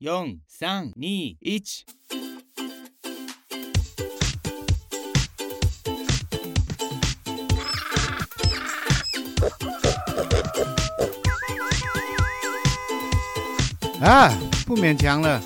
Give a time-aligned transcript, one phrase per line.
[0.00, 0.06] 四、
[0.46, 1.66] 三、二、一。
[14.00, 14.30] 啊，
[14.64, 15.42] 不勉强了。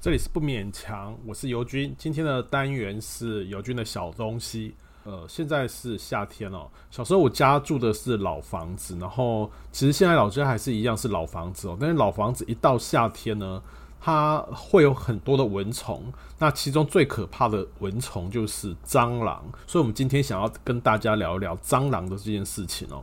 [0.00, 1.94] 这里是不勉强，我是尤军。
[1.98, 4.74] 今天的单元是尤军的小东西。
[5.04, 6.68] 呃，现在是夏天哦。
[6.90, 11.76] 小时候我家住的是老房子，然后其实现在老家还是一样是老房子哦。
[11.80, 13.62] 但是老房子一到夏天呢，
[14.00, 16.12] 它会有很多的蚊虫。
[16.38, 23.02] 那其中最可怕的蚊虫就是蟑螂，所以我们今天想要跟大家聊一聊蟑螂的这件事情哦。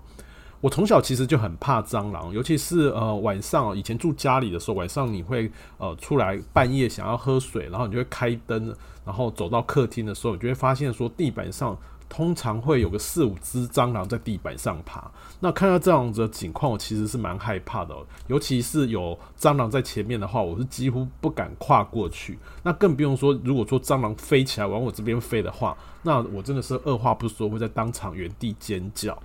[0.60, 8.76] 我从小其实就很怕蟑螂，尤其是呃晚上，以前住家里的时候，晚上你会呃出来半夜想要喝水，然后你就会开灯，
[9.06, 11.78] 然后走到客厅的时候，你就会发现说地板上
[12.10, 15.12] 通常会有个四五只蟑螂在地板上爬。
[15.40, 22.40] 那看到这样子的情况，我其实是蛮害怕的，尤其是有蟑螂在前面的话，我是几乎不敢跨过去。
[22.64, 29.22] 那更不用说，如果说蟑螂飞起来往我这边飞的话，那我真的是二话不说会在当场原地尖叫。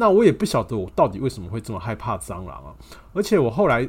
[0.00, 2.72] 那我也不晓得我到底为什么会这么害怕蟑螂啊！
[3.12, 3.86] 而且我后来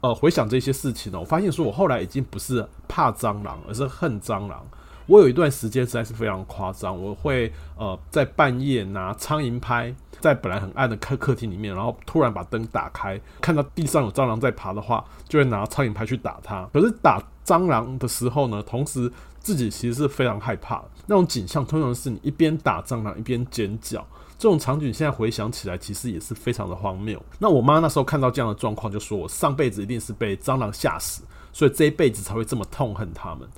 [0.00, 4.60] 呃回想这些事情呢，我发现说我后来已经不是怕蟑螂，而是恨蟑螂。
[5.06, 16.68] 我有一段时间实在是非常夸张，我会呃在半夜拿苍蝇拍，在本来很暗的客客厅里面，然后突然把灯打开，看到地上有蟑螂在爬的话，就会拿苍蝇拍去打它。
[16.72, 20.82] 可是打蟑螂的时候呢，同时自己其实是非常害怕。
[21.06, 24.04] 那种景象通常是你一边打蟑螂一边尖叫。
[24.38, 27.22] 这种场景现在回想起来，其实也是非常的荒谬。
[27.38, 33.48] 那我妈那时候看到这样的状况，就说我上辈子一定是被蟑螂吓死，所以这一辈子才会这么痛恨他们。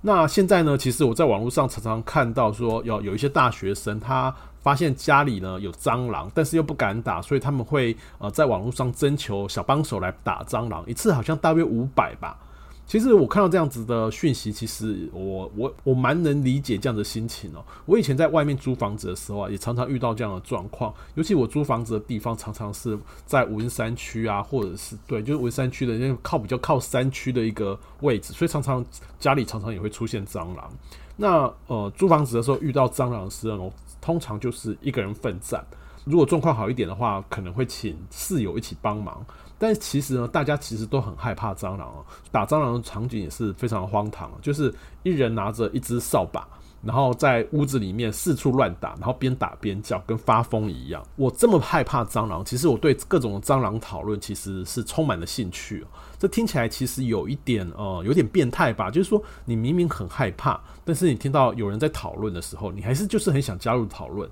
[0.00, 12.38] 那现在呢，其实我在网络上常常看到说，有有一些大学生他发现家里呢有蟑螂，但是又不敢打，所以他们会呃在网络上征求小帮手来打蟑螂，一次好像大约五百吧。
[12.86, 17.64] 其实我看到这样子的讯息，其实我我我蛮能理解这样的心情哦。
[17.84, 20.94] 我以前在外面租房子的时候啊，也常常遇到这样的状况。
[21.16, 28.84] 尤其我租房子的地方常常是在文山区啊，或者是对，就是文山区的那个靠比较靠山区的一个位置，所以常常
[29.18, 30.70] 家里常常也会出现蟑螂。
[31.16, 35.64] 那呃，租房子的时候遇到蟑螂的时候，通常就是一个人奋战。
[36.04, 39.26] 如果状况好一点的话，可能会请室友一起帮忙。
[39.58, 42.04] 但其实呢，大家其实都很害怕蟑螂哦。
[42.30, 46.46] 打蟑螂的场景也是非常荒唐，就是一人拿着一只扫把，
[46.82, 51.02] 然后在屋子里面四处乱打，然后边打边叫，跟发疯一样。
[51.16, 55.84] 我这么害怕蟑螂，其实我对各种蟑螂讨论其实是充满了兴趣。
[56.18, 58.90] 这听起来其实有一点呃，有点变态吧？
[58.90, 64.28] 就是说，你明明很害怕，但是你听到有人在讨论的时候，你还是就是很想加入讨论。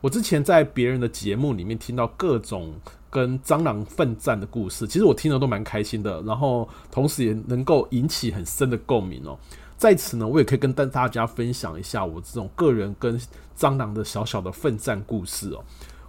[0.00, 2.72] 我之前在别人的节目里面听到各种
[3.10, 9.36] 跟蟑螂奋战的故事，其实我听了都蛮开心的，然后同时也能够引起很深的共鸣哦。
[9.76, 13.20] 在此呢，我也可以跟大大家分享一下我这种个人跟
[13.56, 15.64] 蟑螂的小小的奋战故事哦。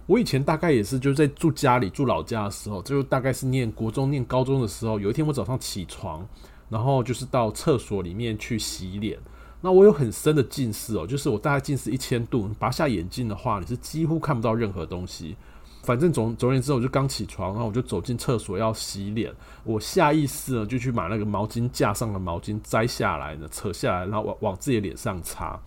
[0.06, 6.26] 我以前大概也是就在住家里住老家的时候，就大概是念国中念高中的时候，有一天我早上起床，
[6.68, 9.18] 然后就是到厕所里面去洗脸。
[9.60, 15.36] 那我有很深的近视哦，就是我大概近视一千度，拔下眼镜的话，你是几乎看不到任何东西。
[15.82, 19.32] 反正总总而言之，我就刚起床，然后我就走进厕所要洗脸，
[19.64, 25.58] 我下意识呢就去把那个毛巾架上的毛巾摘下来呢，扯下来，然后往往自己脸上擦。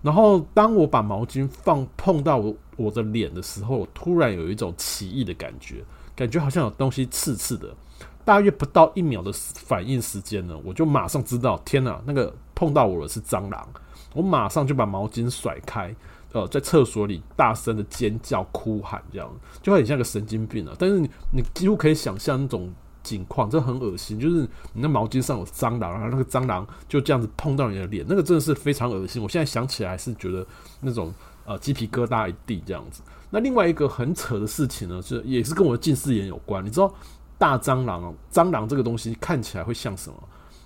[0.00, 5.84] 然后当我把毛巾放碰到我我的脸的时候，突然有一种奇异的感觉，
[6.16, 7.72] 感觉好像有东西刺刺的。
[8.24, 13.68] 大约不到一秒的反应时间呢，我就马上知道，天哪，那个碰到我的是蟑螂！
[14.14, 15.94] 我马上就把毛巾甩开，
[16.32, 19.30] 呃，在厕所里大声的尖叫、哭喊，这样
[19.62, 20.74] 就很像个神经病了。
[20.78, 22.72] 但是你你几乎可以想象那种
[23.02, 29.22] 景况，这很恶心，就是你那毛巾上有蟑螂，然后那个蟑螂就这样子碰到你的脸，那个真的是非常恶心。
[29.22, 30.46] 我现在想起来是觉得
[30.80, 31.12] 那种
[31.44, 33.02] 呃鸡皮疙瘩一地这样子。
[33.30, 36.92] 那另外一个很扯的事情呢，是也是跟我的近视眼有关，你知道？
[37.38, 40.16] 大蟑螂，蟑螂这个东西看起来会像什么？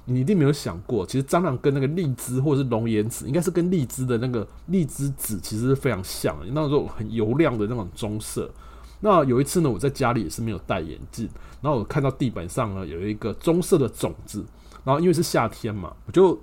[0.06, 8.50] 你一定没有想过，其实蟑螂跟那个荔枝或者是龙眼籽，应该是跟荔枝的那个荔枝籽其实是非常像的，那种很油亮的那种棕色。
[9.00, 11.28] 那有一次呢，我在家里也是没有戴眼镜，
[11.60, 14.44] 然后我看到地板上呢有一个棕色的种子，
[14.84, 16.40] 然后因为是夏天嘛，我就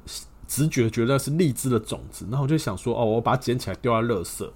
[0.48, 4.48] 直觉觉得是荔枝的种子，然后我就想说，哦，我把它捡起来丢在垃圾。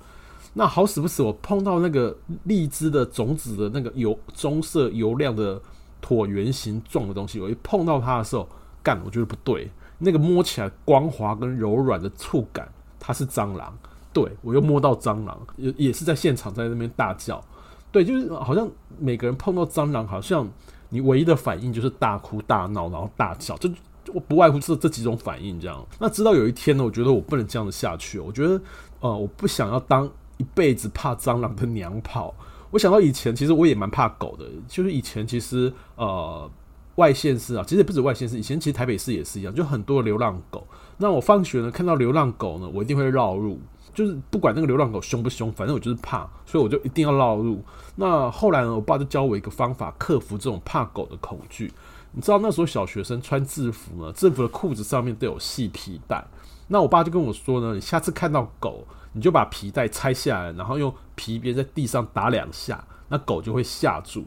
[0.53, 5.61] 那好死不死，我碰到那个荔枝的种子的那个油棕色油亮的
[6.01, 8.47] 椭圆形状的东西，我一碰到它的时候，
[8.87, 12.65] 干，我觉得不对，那个摸起来光滑跟柔软的触感，
[12.97, 13.77] 它是蟑螂，
[14.13, 17.43] 对，我又摸到蟑螂，也也是在现场在那边大叫，
[17.91, 18.65] 对，就是好像
[18.97, 20.47] 每个人碰到蟑螂，好像
[20.87, 23.69] 你唯一的反应就是大哭大闹，然后大叫，就
[24.13, 25.85] 我不外乎这这几种反应这样。
[25.99, 28.61] 那直到有一天呢，我觉得我不能这样子下去，我觉得
[29.01, 32.33] 呃，我不想要当一辈子怕蟑螂的娘炮。
[32.71, 36.49] 我想到以前，其实我也蛮怕狗的，就是以前其实呃。
[36.97, 40.67] 外县市啊，其实也不止外县市，以前其实台北市也是一样，就很多流浪狗。
[40.97, 43.59] 那我放学呢，看到流浪狗呢，我一定会绕路，
[43.93, 47.63] 就是不管那个流浪狗凶不凶，反正我就是怕，所以我就一定要绕路。
[47.95, 51.71] 那后来呢，我爸就教我一个方法，克服这种怕狗的恐惧。
[52.13, 56.25] 你知道那时候小学生穿制服呢，制服的裤子上面都有细皮带。
[56.67, 58.83] 那我爸就跟我说呢，你下次看到狗，
[59.13, 64.25] 你就把皮带拆下来，然后用皮鞭在地上打两下，那狗就会吓住。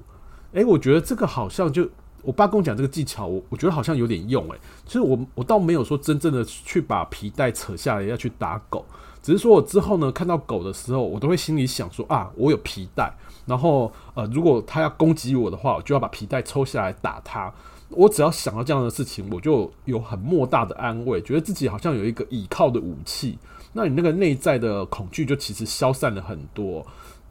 [0.52, 1.90] 诶，我觉得这个好像就。
[2.22, 4.58] 我爸跟我讲这个技巧，我我觉得好像有点用诶。
[4.86, 8.84] 其实我我倒没有说真正的去把皮带扯下来要去打狗，
[9.22, 13.12] 只是说我之后呢，看到狗的时候，我都会心里想说啊，我有皮带，
[13.46, 17.52] 然后呃，如果它要攻击我的话，我就要把皮带抽下来打它。
[17.88, 23.36] 我只要想到这样的事情，我就有很莫大的安慰，觉得自己好像有一个倚靠的武器。
[23.72, 26.86] 那你那个内在的恐惧就其实消散了很多。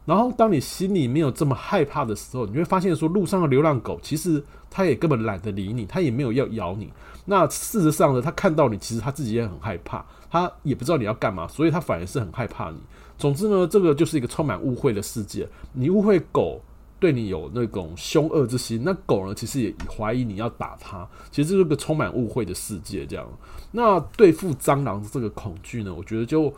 [0.05, 6.91] 然后，当你心里没有这么害怕的时候，你会发现说，路上的流浪狗其实它也根本懒得理你，它也没有要咬你。
[7.25, 12.77] 那事实上呢，它看到你，其实它自己也很害怕，它也不知道你要干嘛，所以它反而是很害怕你。
[13.19, 15.47] 总之呢，这个就是一个充满误会的世界。
[15.73, 16.59] 你误会狗
[16.99, 21.07] 对你有那种凶恶之心，那狗呢，其实也怀疑你要打它。
[21.29, 23.05] 其实这是个充满误会的世界。
[23.05, 23.27] 这样，
[23.71, 26.51] 那对付蟑螂这个恐惧呢，我觉得就。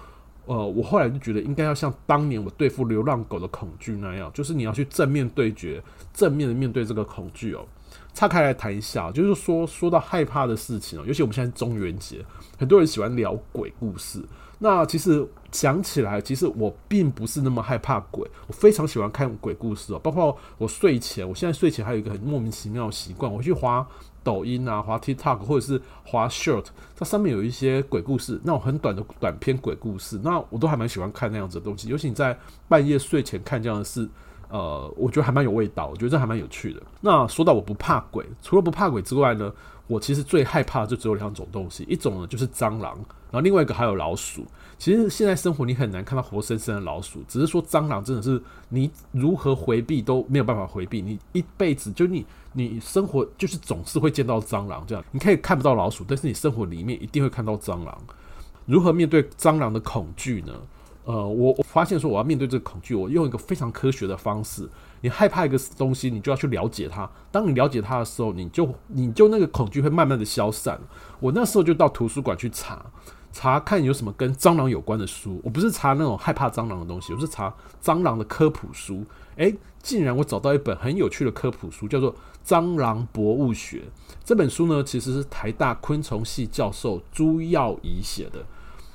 [0.51, 5.81] 呃，我后来就觉得应该要像当年我对付流浪狗的恐惧那样，就是你要去正面对决，
[6.13, 7.65] 正面的面对这个恐惧哦。
[8.13, 12.25] 岔开来谈一下，就是说说到害怕的事情哦，尤其我们现在中元节，
[12.59, 14.21] 很多人喜欢聊鬼故事。
[14.59, 19.99] 那其实讲起来，其实我并不是那么害怕鬼，我非常喜欢看鬼故事哦。
[19.99, 23.87] 包括我睡前，我现在睡前还有一个很莫名其妙的习惯，我去滑。
[24.23, 26.65] 抖音啊，滑 TikTok 或者是滑 Short，
[26.95, 31.89] 它上面有一些鬼故事，那种很短的短篇鬼故事，那我都还蛮喜欢看那样子的东西。
[31.89, 32.37] 尤其你在
[32.67, 34.07] 半夜睡前看这样的事，
[34.49, 36.81] 呃，我觉得还蛮有味道，我觉得这还蛮有趣的。
[36.99, 39.51] 那说到我不怕鬼，除了不怕鬼之外呢，
[39.87, 42.95] 我其实最害怕的就只有两种东西，一种呢就是蟑螂，
[43.31, 44.45] 然后另外一个还有老鼠。
[44.77, 57.97] 其实现在生活你很难看到活生生的老鼠，只是说蟑螂真的是你如何回避都没有办法回避，你一辈子就你你生活就是总是会见到蟑螂这样，你可以看不到老鼠，但是你生活里面一定会看到蟑螂。
[58.65, 60.53] 如何面对蟑螂的恐惧呢？
[61.03, 64.69] 呃，我我发现说我要面对这个恐惧，我用一个非常科学的方式。
[65.01, 67.09] 你害怕一个东西，你就要去了解它。
[67.31, 70.79] 当你了解它的时候，你就你就那个恐惧会慢慢的消散。
[71.19, 72.85] 我那时候就到图书馆去查。
[73.31, 79.05] 查看有什么跟蟑螂有关的书，我不是查那种害怕蟑螂的东西，我是查蟑螂的科普书。
[79.37, 82.13] 诶、竟然我找到一本很有趣的科普书，叫做
[82.45, 83.77] 《蟑螂博物学》。
[84.23, 88.45] 这本书呢，其实是台大昆虫系教授朱耀仪写的。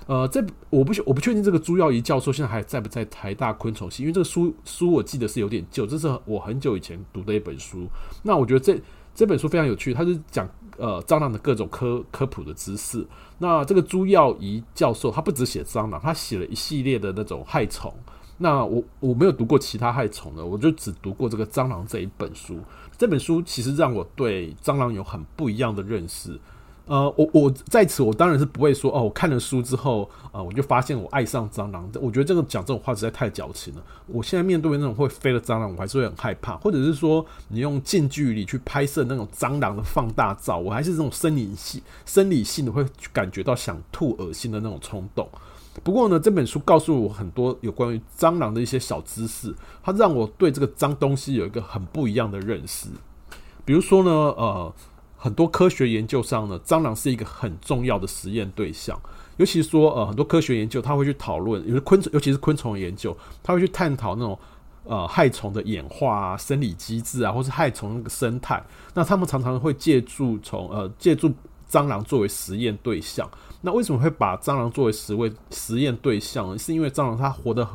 [0.07, 7.89] 呃，这我不我不确定这个朱耀仪教授现在还在不在台大昆虫系，因为这个书书我记得是有点旧，这是我很久以前读的一本书。
[8.23, 8.81] 那我觉得这
[9.15, 10.49] 这本书非常有趣，它是讲。
[10.79, 13.07] 呃，蟑螂的各种科科普的知识。
[13.39, 17.93] 那这个朱耀仪教授，他不只写蟑螂，他写了一系列的那种害虫。
[18.39, 22.59] 那我我没有读过其他害虫的，我就只读过这个蟑螂这一本书。
[22.99, 26.39] 这本书其实让我对蟑螂有很不一样的认识。
[26.87, 31.91] 呃，我我在此，我当然是不会说哦，我看了书之后，呃，我就发现我爱上蟑螂。
[32.01, 33.83] 我觉得这个讲这种话实在太矫情了。
[34.07, 36.57] 我现在面对那种会飞的蟑螂，我还是会很害怕。
[36.59, 45.29] 或者是说，你用近距离去拍摄那种蟑螂的放大照，我还是这种生理性、生理性的会感觉到想吐、恶心的那种冲动。
[45.83, 49.53] 不过呢，这本书告诉我很多有关于蟑螂的一些小知识，
[49.83, 52.87] 它让我对这个脏东西有一个很不一样的认识。
[53.65, 54.73] 比如说呢，呃。
[55.17, 59.01] 很多科学研究上呢，蟑螂是一个很重要的实验对象。
[59.39, 64.39] 尤其说，呃，很多科学研究他会去讨论，有些昆虫，尤其是昆虫研究，他会去探讨那种
[64.85, 68.63] 呃害虫的演化啊、生理机制啊，或是害虫那个生态。
[68.95, 71.33] 那他们常常会借助从呃借助
[71.71, 73.29] 蟑螂作为实验对象。
[73.61, 76.59] 那为什么会把蟑螂作为实为实验对象呢？
[76.59, 77.69] 是因为蟑螂它活得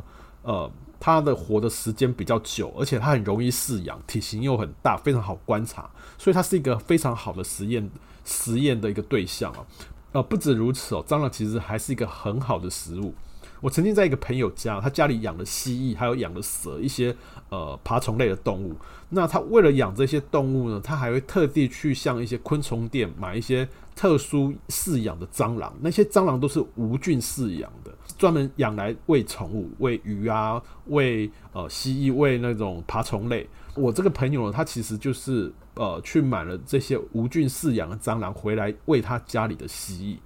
[0.43, 0.71] 呃。
[1.01, 5.89] 它的活的时间比较久，而且它很容易饲养，体型又很大，非常好观察，
[6.20, 7.89] 所以它是一个非常好的实验
[8.24, 9.65] 实验的一个对象啊。
[10.12, 13.15] 呃，不止如此哦，蟑螂其实还是一个很好的食物。
[13.62, 17.15] 我曾经在一个朋友家，他家里养了蜥蜴，还有养了蛇，一些
[17.50, 18.75] 呃爬虫类的动物。
[19.10, 25.74] 那他为了养这些动物呢，他还会特地去向一些昆虫店买一些特殊饲养的蟑螂。
[25.80, 33.48] 那些蟑螂都是无菌饲养的，专门养来喂宠物，喂鱼啊，喂呃蜥蜴，喂那种爬虫类。
[33.75, 40.18] 我这个朋友呢，他其实就是呃去买了这些无菌饲养的蟑螂回来喂他家里的蜥蜴。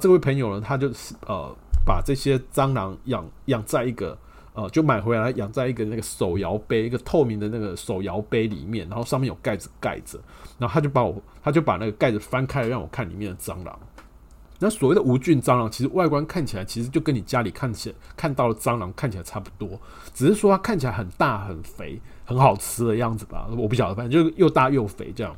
[0.00, 4.16] 这位朋友呢，他就是呃把这些蟑螂养养在一个
[4.54, 10.18] 呃就买回来养在一个那个手摇杯，一个透明的那个手摇杯里面，然后上面有盖子盖着，
[10.58, 13.78] 然后他就把我他就把那个盖子翻开让我看里面的蟑螂。
[14.60, 19.78] 那所谓的无菌蟑螂，其实外观看起来其实就跟你家里看起来看到的蟑螂看起来差不多，
[20.14, 25.34] 只是说它看起来很大很肥很好吃的样子吧，我不晓得，反正就又大又肥这样。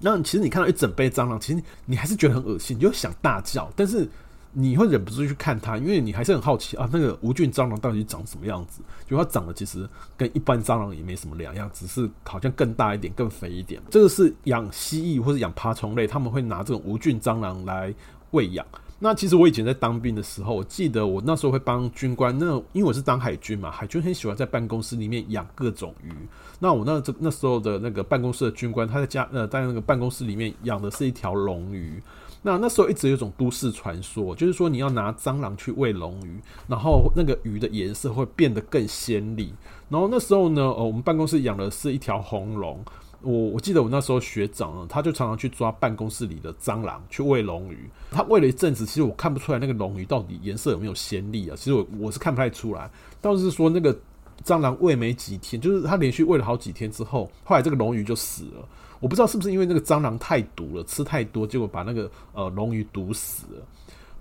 [0.00, 4.06] 那其实你看到一整杯蟑螂，其实你还是觉得很恶心，你就想大叫，但是
[4.52, 8.82] 你会忍不住去看它，因为你还是很好奇啊，那个无菌蟑螂到底长什么样子？
[9.06, 13.80] 就它长得其实跟一般蟑螂也没什么两样，只是好像更大一点、更肥一点。
[13.90, 17.94] 这个是养蜥蜴或者养爬虫类，他们会拿这种无菌蟑螂来
[18.32, 18.66] 喂养。
[19.02, 26.12] 那其实我以前在当兵的时候，我记得我那时候会帮军官，那因为我是当海军嘛，海军很喜欢在办公室里面养各种鱼。
[26.58, 32.02] 那我那这那时候的那个办公室的军官，他在家呃在那个办公室里面养的是一条龙鱼。
[32.42, 39.52] 那那时候一直有种都市传说，就是说你要拿蟑螂去喂龙鱼，然后那个鱼的颜色会变得更鲜丽。
[39.88, 42.82] 然后那时候呢，呃，我们办公室养的是一条红龙。
[43.22, 47.90] 我我记得我那时候学长呢，他就常常去抓办公室里的蟑螂去喂龙鱼。
[48.10, 51.54] 他喂了一阵子，其实我看不出来那个龙鱼到底颜色有没有鲜丽啊。
[51.54, 53.94] 其实我我是看不太出来，倒是说那个
[54.42, 58.66] 蟑螂喂没几天，就是他连续喂了好几天之后，后来这个龙鱼就死了。
[59.00, 63.66] 我不知道是不是因为那个蟑螂太毒了，吃太多，结果把那个呃龙鱼毒死了。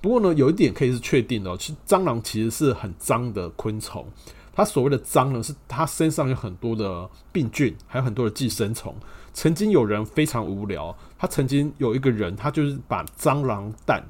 [0.02, 4.06] 不过呢，有一点可以是确定的，其实蟑螂其实是很脏的昆虫。
[4.54, 8.96] 它所谓的脏呢，是它身上有很多的病菌，还有很多的寄生虫。
[9.34, 14.04] 曾经有人非常无聊，他曾经有一个人，他就是把蟑螂蛋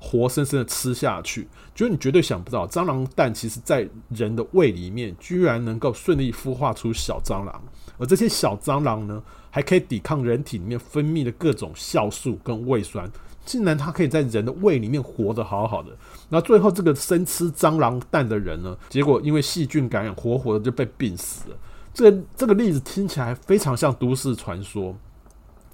[0.00, 1.46] 活生生的吃下去。
[1.74, 7.62] 就是你绝对想不到，蟑螂蛋其实在人的胃里面，居然能够顺利孵化出小蟑螂，
[7.98, 13.10] 而这些小蟑螂呢，还可以抵抗人体里面分泌的各种酵素跟胃酸。
[13.44, 15.90] 竟然它可以在人的胃里面活得好好的，
[16.28, 21.56] 那最后这个生吃蟑螂蛋的人呢，结果因为细菌感染，活活的就被病死了。
[21.94, 24.94] 这个这个例子听起来非常像都市传说，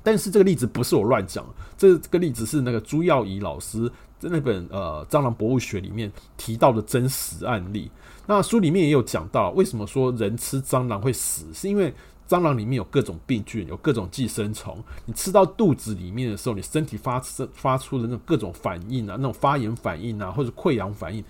[0.04, 1.44] 但是这个例子不是我乱讲，
[1.76, 3.90] 这个例子是那个朱耀仪老师
[4.20, 7.90] 在那本呃蟑螂博物学里面提到的真实案例。
[8.28, 11.92] 那书里面也有讲到，为什么说人吃蟑螂会死，是因为。
[12.28, 14.82] 蟑螂里面有各种病菌，有各种寄生虫。
[15.04, 21.22] 你吃到肚子里面的时候，你身体发生发出的那种各种反应啊，那种发炎反应啊，或者溃疡反应，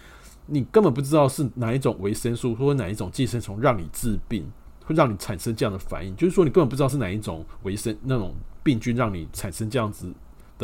[0.47, 4.51] 你根本不知道是哪一种维生素或者哪一种寄生虫让你治病，
[4.85, 6.15] 会让你产生这样的反应。
[6.17, 10.13] 就是说，你根本不知道是哪一种维生那种病菌让你产生这样子。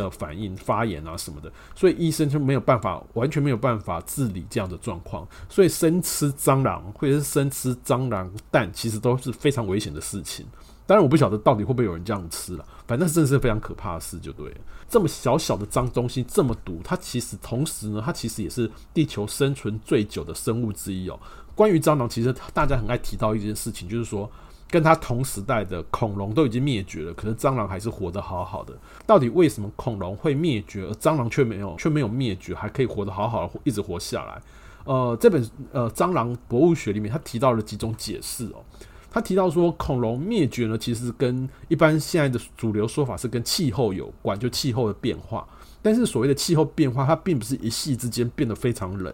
[0.02, 5.26] 的反应、发炎啊什么的，所以医生就没有办法，完全没有办法治理这样的状况。
[5.48, 10.46] 所以生吃蟑螂或者是生吃蟑螂蛋，其实都是非常危险的事情。
[10.86, 14.56] 当然，我不晓得到底会不会有人这样吃了，反正真的是非常可怕的事，就对了。
[14.88, 21.18] 这么小小的脏东西这么毒，它其实同时呢，它其实也是地球生存最久的生物之一哦。
[21.54, 24.30] 关于蟑螂，其实大家很爱提到一件事情，就是说。
[24.70, 28.72] 跟它同时代的恐龙都已经灭绝了，可是蟑螂还是活得好好的。
[29.04, 34.40] 到底为什么恐龙会灭绝，而蟑螂却没有，却没有灭绝，还可以活得好好的，一直活下来？
[34.84, 38.62] 呃，这本呃蟑螂博物学里面，他提到了几种解释哦。
[39.10, 45.44] 他提到说，恐龙灭绝呢，其实跟一般现在的主流说法是跟气候有关，就气候的变化。
[45.82, 49.12] 但是所谓的气候变化，它并不是一夕之间变得非常冷。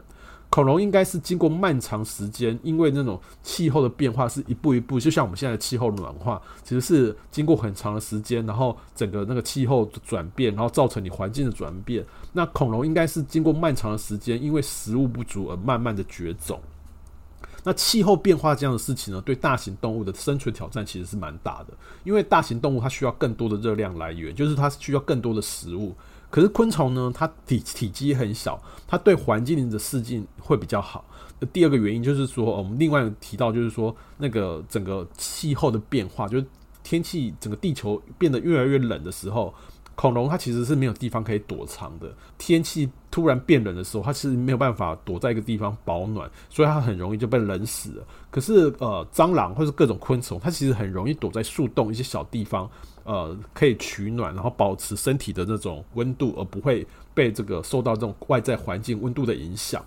[0.56, 12.02] 恐龙应该是经过漫长时间，因为那种气候的变化是一步一步，就像我们现在的气候暖化，其实是经过很长的时间，然后整个那个气候转变，然后造成你环境的转变。
[12.32, 16.58] 那恐龙应该是经过漫长的时间，因为食物不足而慢慢的绝种。
[17.62, 25.94] 那气候变化这样的事情呢，对大型动物的生存挑战其实是蛮大的，因为大型动物它需要更多的热量来源，就是它需要更多的食物。
[26.30, 31.04] 可是昆虫呢，它体体积很小，它对环境的适应会比较好。
[31.52, 36.46] 第二个原因就是说，我们另外提到就是说，那个整个气候的变化，就是
[36.82, 39.54] 天气整个地球变得越来越冷的时候，
[39.96, 42.14] 恐龙它其实是没有地方可以躲藏的。
[42.38, 48.04] 天气突然变冷的时候，它其实没有办法躲在一个地方保暖，所以它很容易就被冷死了。
[48.30, 52.70] 可是呃，蟑螂或是各种昆虫，它其实很容易躲在树洞一些小地方。
[53.04, 56.84] 呃，可以取暖，然后保持身体的那种温度，而不会
[57.14, 59.80] 被这个受到这种外在环境温度的影响。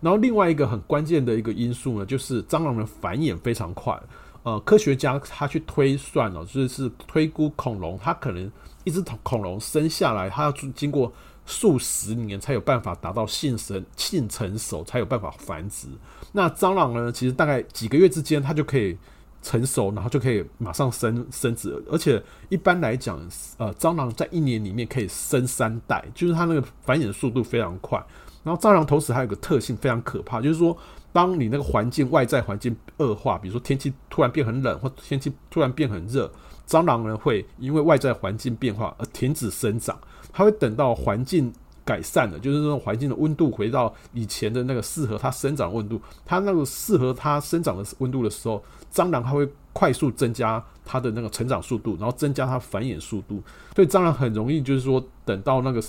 [0.00, 4.00] 然后另外一个很关键的一个因素呢，就是蟑螂的繁衍非常快。
[4.42, 8.50] 呃，科学家他去推算哦，就是推估恐龙，它可能
[8.84, 11.12] 一只恐恐龙生下来，它要经过
[11.44, 15.88] 数十年才有办法达到性成性成熟，才有办法繁殖。
[16.32, 18.96] 那蟑螂呢，其实大概几个月之间，它就可以
[19.42, 21.82] 成熟，然后就可以马上生生殖。
[21.90, 23.20] 而且一般来讲，
[23.58, 28.02] 呃，蟑螂在一年里面可以生三代，就是它那个繁衍速度非常快。
[28.44, 30.76] 然后蟑螂同时还有个特性非常可怕，就是说，
[31.12, 36.28] 当你那个环境外在环境恶化，比如说天气突然变很冷，或天气突然变很热，
[36.72, 39.98] 蟑螂呢会因为外在环境变化而停止生长。
[40.32, 41.52] 它会等到环境
[41.84, 53.42] 改善了，就是那种环境的温度回到以前的那个适合它生长温度，它那个适合它生长的温度的时候，蟑螂它会快速增加它的那个成长速度，然后增加它繁衍速度。
[53.76, 55.82] 所以蟑螂很容易就是说等到那个。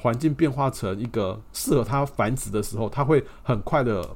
[0.00, 4.08] 环境变化成一个适合它繁殖的时候，它会很快的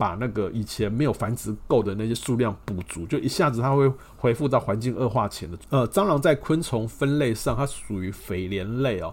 [0.00, 5.58] 把那个以前没有繁殖够的那些数量补足，就一下子它会恢复到环境恶化前的。
[5.68, 9.12] 呃，蟑螂在昆虫分类上，它属于蜚蠊类哦。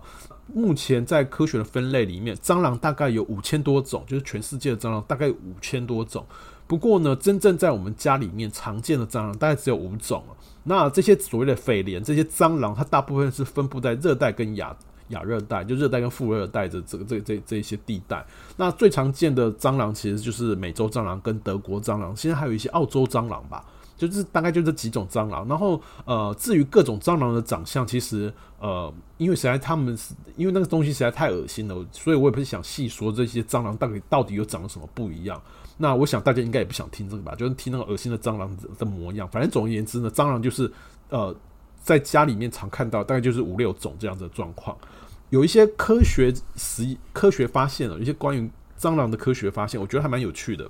[0.53, 6.25] 目前在科学的分类里面，蟑螂大概有五千多种，就是全世界的蟑螂大概五千多种。
[6.67, 10.23] 不过呢，真正在我们家里面常见的蟑螂大概只有五种。
[10.63, 14.73] 那这些所谓的蜚蠊，这些蟑螂，它大部分是分布在热带跟亚。
[15.09, 23.63] 亚热带就热带跟副热带的这个这这这一些地带，那最常见的蟑螂其实就是美洲蟑螂跟德国蟑螂，现在还有一些澳洲蟑螂吧，
[23.97, 25.47] 就是大概就这几种蟑螂。
[25.47, 35.41] 然后呃，至于各种蟑螂的长相，其实呃，因为实在他们是因为那个东西实在太恶心了，所以我也不是想细说这些蟑螂到底到底有长得什么不一样。
[35.77, 39.27] 那我想大家应该也不想听这个吧，就是听那个恶心的蟑螂的模样。
[39.29, 40.71] 反正总而言之呢，蟑螂就是
[41.09, 41.35] 呃。
[41.83, 44.77] 在家里面常看到，大概就是五六种这样子的状况。
[45.29, 50.69] 有一些科学实科学发现了，一些关于蟑螂的科学发现，我觉得还蛮有趣的。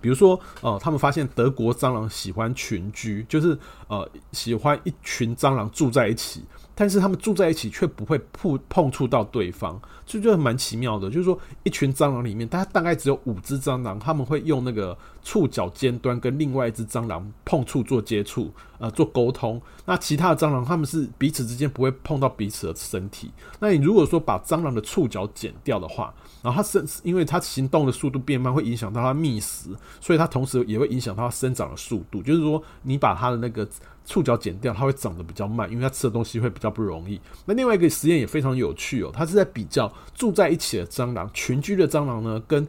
[0.00, 3.58] 比如说，呃，他们发现德国蟑螂喜欢群居，就是
[3.88, 6.44] 呃喜欢一群蟑螂住在一起。
[6.74, 11.08] 但是他们住在一起却不会碰碰触到对方，这就觉得蛮奇妙的。
[11.08, 19.60] 就是说，一群蟑螂里面，它大概只有五只蟑螂，他们会用那个触角尖端跟另外一只蟑螂碰触做接触，呃，做沟通。
[19.84, 23.30] 那其他的蟑螂，他们是彼此之间不会碰到彼此的身体。
[23.60, 29.70] 那你如果说把蟑螂的触角剪掉的话，然后它生，因为它行动的速度变慢，会影响到它觅食，
[30.00, 32.20] 所以它同时也会影响到它生长的速度。
[32.22, 33.66] 就是说，你把它的那个
[34.04, 37.20] 触角剪掉，它会长得比较慢，因为它吃的东西会比较不容易。
[37.46, 42.66] 那另外一个实验也非常有趣哦，它是在比较住在一起的蟑螂、群居的蟑螂呢，跟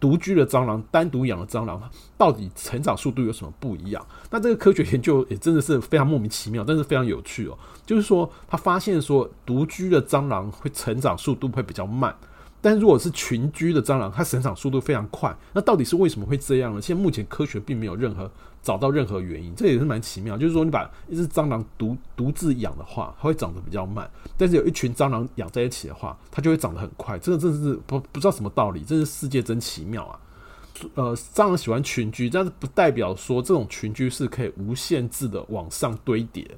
[0.00, 1.82] 独居的蟑螂、单独养的蟑螂，
[2.16, 4.06] 到底成长速度有什么不一样？
[4.30, 7.58] 那这个科学研究也真的是非常莫名其妙，但是非常有趣哦。
[7.84, 12.14] 就是说，他发现说，独居的蟑螂会成长速度会比较慢。
[12.60, 16.82] 但如果是群居的蟑螂，它成长速度非常快，那到底是为什么会这样呢？
[16.82, 18.28] 现在目前科学并没有任何
[18.62, 20.36] 找到任何原因，这也是蛮奇妙。
[20.36, 24.04] 就是说，你把一只蟑螂独独自养的话，它会长得比较慢；
[24.36, 27.18] 但是有一群蟑螂养在一起的话，它就会长得很快。
[27.18, 30.20] 这个真的是不不知道什么道理，这是世界真奇妙啊！
[30.94, 36.48] 呃，蟑螂喜欢群居，但是不代表说这种群居是可以无限制的往上堆叠。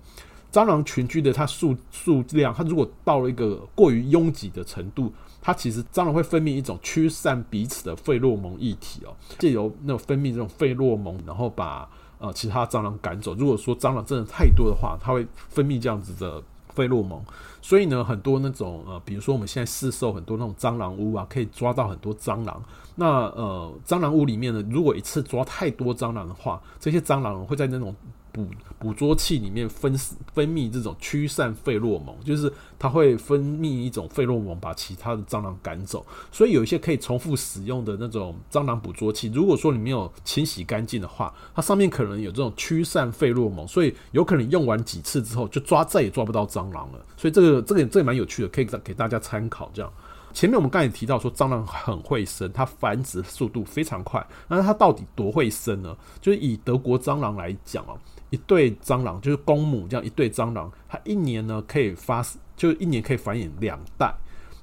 [0.52, 5.12] 蟑螂群居的它数数量，它如果到了一个过于拥挤的程度。
[5.42, 13.35] 它其实蟑螂会分泌一种驱散彼此的费洛蒙液体哦，借由那种分泌这种费洛蒙，然后把呃其他蟑螂赶走。
[13.35, 16.42] 如果说蟑螂真的太多的话，它会分泌这样子的
[16.74, 17.22] 费洛蒙。
[17.62, 22.62] 所以呢，很多那种呃，比如说我们现在市售很多那种蟑螂屋啊，可以抓到很多蟑螂。
[22.96, 27.94] 那呃，蟑螂屋里面呢，如果一次抓太多蟑螂的话，这些蟑螂会在那种。
[28.33, 28.47] 捕
[28.79, 29.93] 捕捉器里面分
[30.33, 36.05] 分泌这种驱散费洛蒙，就是它会分泌一种费洛蒙，把其他的蟑螂赶走。
[36.33, 47.05] 所以有一些可以重复使用的那种蟑螂捕捉器，如果说你没有清洗干净的话，它上面可能有这种驱散费洛蒙，所以有可能用完几次之后就抓再也抓不到蟑螂了。
[47.16, 49.71] 所以这个这个这个蛮有趣的，可以给大家参考。
[49.75, 49.93] 这样，
[50.33, 54.25] 前面我们刚才也提到说蟑螂很会生，它繁殖速度非常快。
[54.49, 55.97] 那它到底多会生呢？
[56.21, 57.99] 就是以德国蟑螂来讲哦。
[58.31, 62.25] 一对蟑螂就是公母，这样一对蟑螂，它一年呢可以发，
[62.57, 64.14] 就一年可以繁衍两代，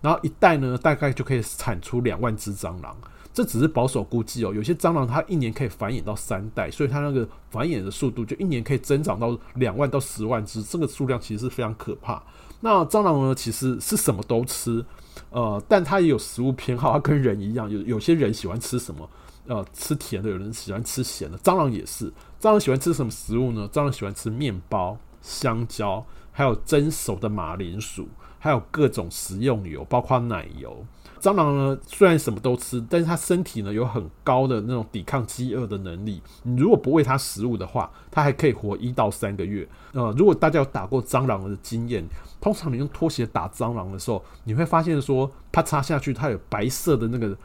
[0.01, 2.95] 然后一代呢大概就可以产出两万只蟑螂。
[3.33, 12.23] 这只是保守估计哦，有些蟑螂它一年可以繁衍到三代，所以它那个繁衍的速度就一年可以增长到两万到十万只，这个数量其实是非常可怕。
[12.59, 14.83] 那蟑螂呢，其实是什么都吃，
[15.29, 19.07] 呃，但它也有食物偏好，它跟人一样，有有些人喜欢吃什么。
[19.49, 22.11] 呃，吃甜的，有人喜欢吃咸的，蟑螂也是。
[22.39, 23.67] 蟑螂喜欢吃什么食物呢？
[23.71, 30.85] 蟑螂喜欢吃面包，香蕉，还有蒸熟的马铃薯，还有各种食用油，包括奶油。
[31.19, 36.21] 蟑螂呢，虽然什么都吃，但是它身体呢有很高的那种抵抗饥饿的能力。
[36.43, 39.67] 你如果不喂它食物的话，它还可以活一到三个月。
[39.93, 42.07] 呃，如果大家有打过蟑螂的经验，
[42.39, 47.35] 通常你用拖鞋打蟑螂的时候，你会发现说，啪嚓下去，它有白色的那个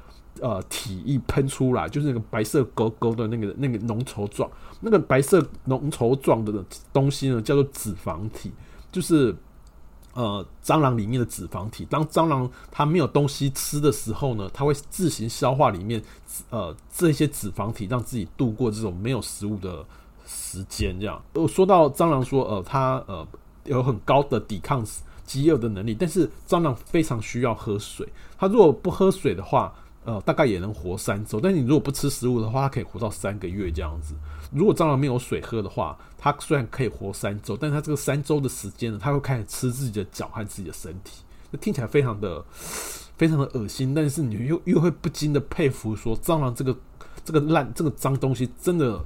[0.41, 8.53] 呃体液喷出来，就是那个白色勾勾的那个那个浓稠状，那个白色浓稠状的东西呢，叫做脂肪体，
[8.91, 9.37] 就是。
[10.15, 16.03] 呃，蟑螂里面的脂肪体，当蟑螂它没有东西吃的时候呢，它会自行消化里面
[16.51, 19.83] 呃这些脂肪体，让自己度过这种没有食物的
[20.27, 21.01] 时间。
[21.01, 23.27] 这样，我说到蟑螂说，呃，它呃
[23.65, 24.85] 有很高的抵抗
[25.25, 29.73] 饥饿的能力，但是蟑螂非常需要喝水，它如果不喝水的话，
[30.05, 31.41] 呃，大概也能活三周。
[31.41, 34.15] 但你如果不吃食物的话，它可以活到三个月这样子。
[34.53, 42.45] 如果蟑螂没有水喝的话，它虽然可以活三周，但它这个三周的时间呢，它会开始吃自己的脚和自己的身体，那听起来非常的
[43.17, 46.77] 非常的恶心，但是你又又会不禁的佩服说，蟑螂这个
[47.25, 49.01] 这个烂这个脏东西，真的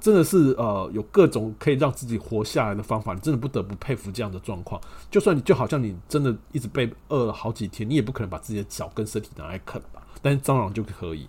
[0.00, 4.80] 真的是呃有各种可以让自己活下来的方法，你真的不得不佩服这样的状况。
[5.10, 11.26] 就算你就好像你真的一直被饿了好几天，你也不可能把自己的脚跟身体拿来啃吧，但是蟑螂就可以。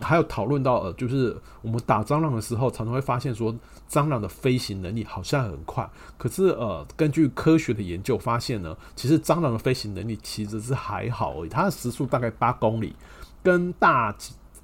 [0.00, 3.54] 还有讨论到呃，就是我们打蟑螂的时候，常常会发现说，
[3.90, 5.86] 蟑螂的飞行能力好像很快。
[6.16, 12.94] 可是呃，根据科学的研究发现呢，其实蟑螂的飞行能力其实是还好而已，它的时速大概八公里，
[13.42, 14.16] 跟大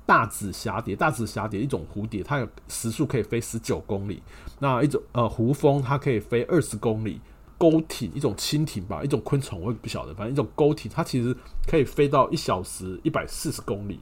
[0.06, 4.22] 大紫蛱蝶、大紫蛱蝶一种蝴蝶，它有时速可以飞十九公里。
[4.58, 7.20] 那一种呃胡蜂，它可以飞二十公里。
[7.58, 14.00] 钩艇一种蜻蜓吧，一种昆虫我也不晓得，反正一种钩艇，它其实可以飞到一小时一百四十公里。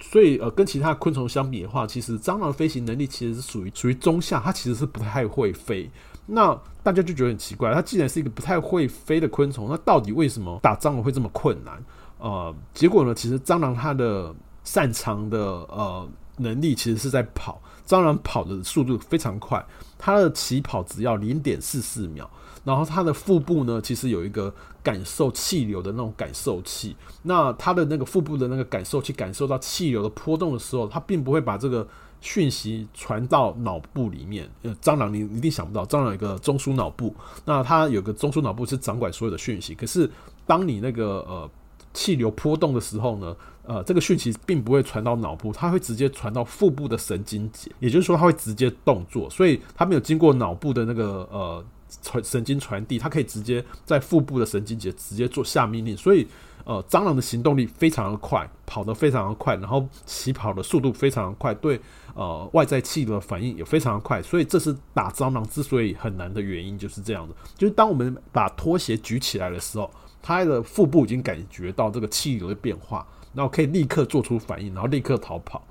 [0.00, 5.90] 所以，呃，跟其他昆虫相比的话，其实蟑螂飞行能力其实是属于属于中下，它其实是不太会飞。
[6.24, 11.84] 那大家就觉得很奇怪，它既然是一个不太会飞的昆虫，那到底为什么打蟑螂会这么困难？
[12.18, 19.62] 呃，结果呢，其实蟑螂它的擅长的呃能力其实是在跑，蟑螂跑的速度非常快，
[19.98, 22.30] 它的起跑只要零点四四秒。
[22.68, 24.52] 然后它的腹部呢，其实有一个
[24.82, 26.94] 感受气流的那种感受器。
[27.22, 31.88] 那它的那个腹部的那个感受器，感受到气流的波动的时候，它并不会把这个
[32.20, 34.46] 讯息传到脑部里面。
[34.60, 37.14] 呃，蟑螂你一定想不到，蟑螂有个中枢脑部，
[37.46, 39.74] 那它有个中枢脑部是掌管所有的讯息。
[39.74, 40.10] 可是
[40.46, 41.50] 当你那个呃
[41.94, 51.64] 气流波动的时候呢，呃，这个讯息并不会传到脑部，它会直接传到腹部的神经节，也就是说它会直接动作，所以它没有经过脑部的那个呃。
[52.02, 56.26] 传神经传递，它可以直接在腹部的神经节直接做下命令，所以
[56.64, 61.80] 呃，蟑螂的行动力非常的快，跑得非常的快，然后起跑的速度非常的快，对
[62.14, 67.34] 呃外在气流的反应也非常的快，所以这是打蟑螂之所以很难的原因，就是这样的。
[67.56, 75.62] 就是当我们把拖鞋举起来的时候，它的腹部已经感觉到这个气流的变化，然后可以立刻做出反应，然后立刻逃跑。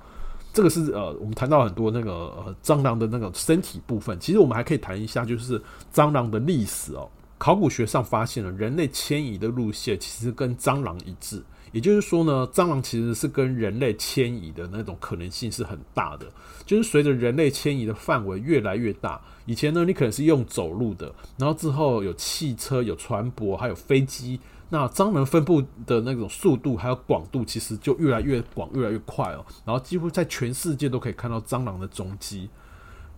[0.58, 4.18] 这个是呃，我们谈到很多那个呃蟑螂的那个身体部分。
[4.18, 5.62] 其实我们还可以谈一下，就是
[5.94, 7.08] 蟑螂的历史哦。
[7.38, 11.40] 考古学上发现了人类迁移的路线其实跟蟑螂一致，
[11.70, 16.26] 也就是说呢，蟑螂其实是跟人类迁移的那种可能性是很大的。
[16.66, 24.40] 就是随着人类迁移的范围越来越大，以前呢你可能是用走路的，然后之后有汽车、有船舶，还有飞机。
[24.70, 29.44] 那蟑螂分布的那种速度还有广度，其实就越来越广，越来越快哦。
[29.64, 32.50] 然后几乎在全世界都可以看到蟑螂的踪迹。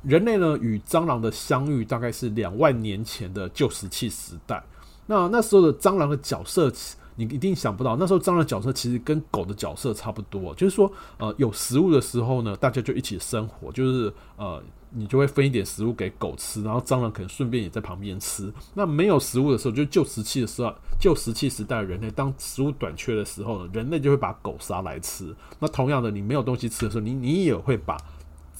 [0.02, 4.62] 人类呢与蟑螂的相遇大概是两万年前的旧石器时代。
[5.06, 6.72] 那那时候的蟑螂的角色，
[7.16, 14.62] 你一定想不到，那时候蟑螂角色其实跟狗的角色差不多，就是说，呃，有食物的时候呢，大家就一起生活，就是呃。
[14.92, 18.52] 你就会分一点食物给狗吃，然后蟑螂可能顺便也在旁边吃。
[18.74, 25.32] 那没有食物的时候，就旧石器的时候，旧石器时代的人类，当食物短缺的时候呢，人类就会把狗杀来吃。
[25.60, 27.96] 那同样的，你没有东西吃的时候，你你也会把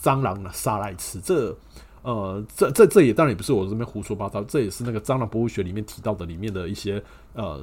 [0.01, 1.21] 蟑螂呢杀来吃。
[1.21, 1.53] 这
[2.03, 7.03] 呃，这这这也当然也不是我这边胡说八道，这也是那个蟑螂博物学里面提到的里面的一些
[7.35, 7.61] 呃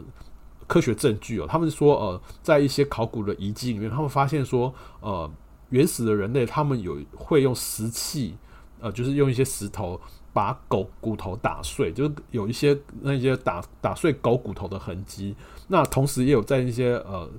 [0.68, 1.48] 科学证据哦。
[1.50, 5.32] 他们说呃，在一些考古的遗迹里面，他们发现说呃，
[5.70, 8.36] 原始的人类他们有会用石器。
[8.80, 10.00] 呃，就是用一些石头
[10.34, 15.36] 把狗骨头打碎，就是有一些那些打打碎狗骨头的痕迹。
[15.68, 17.30] 那同时也有在一些呃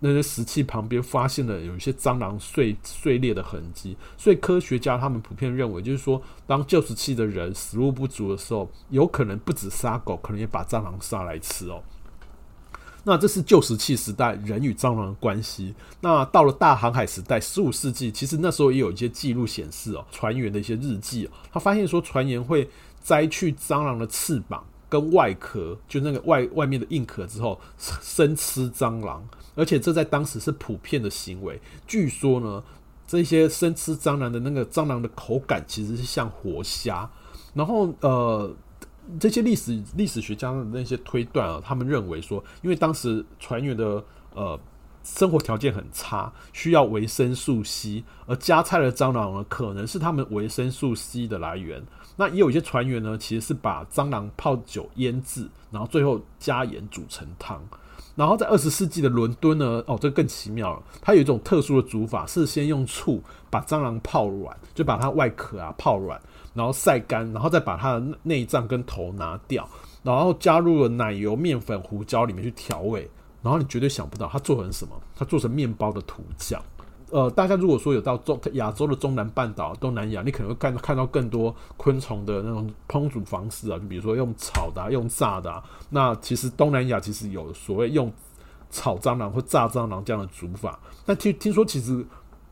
[0.00, 3.96] 那些石器旁边发现了有一些蟑螂碎碎裂的痕迹。
[4.16, 11.82] 所以科学家他们普遍认为，就是说，当旧石器的人食物不足的时候，有可能不止杀狗，可能也把蟑螂杀来吃哦。
[13.08, 15.74] 那这是旧石器时代人与蟑螂的关系。
[15.98, 22.68] 那到了大航海时代，十五世纪，其实那时候也有一些记录显示哦，船员的一些日记哦，他发现说船员会
[23.02, 31.58] 摘去蟑螂的翅膀跟外壳，就那个外外面的硬壳之后，生吃蟑螂，而且这在当时是普遍的行为。
[31.86, 32.62] 据说呢，
[33.06, 37.08] 这些生吃蟑螂的那个蟑螂的口感其实是像活虾。
[37.54, 38.54] 然后呃，
[39.18, 44.58] 这些历史历史学家的那些推断啊，他们认为说，因为当时船员的呃。
[45.04, 51.82] 生活条件很差，需要维生素 C，而加菜的蟑螂呢，可能是他们维生素 C 的来源。
[52.16, 57.58] 那也有一些船员呢，其实是把蟑螂泡酒腌制，然后最后加盐煮成汤。
[58.16, 66.20] 然后在二十世纪的伦敦呢，哦，这更奇妙了，它有一种特殊的煮法，是先用醋把蟑螂泡软，就把它外壳啊泡软，
[66.58, 69.66] 然后晒干，然后再把它的内脏跟头拿掉，
[70.02, 73.08] 然后加入了奶油、面粉、胡椒里面去调味。
[73.40, 75.00] 然后你绝对想不到，它做成什么？
[75.14, 76.60] 它做成面包的涂酱。
[77.10, 85.62] 呃，大家如果说有到中亚洲的中南半岛、东南亚，你可能会看看到更多昆虫的那种烹煮方式啊，就比如说用炒的、啊、用炸的、啊。
[85.88, 88.12] 那其实东南亚其实有所谓用
[88.70, 90.78] 炒蟑螂或炸蟑螂这样的煮法。
[91.06, 92.04] 但听听说其实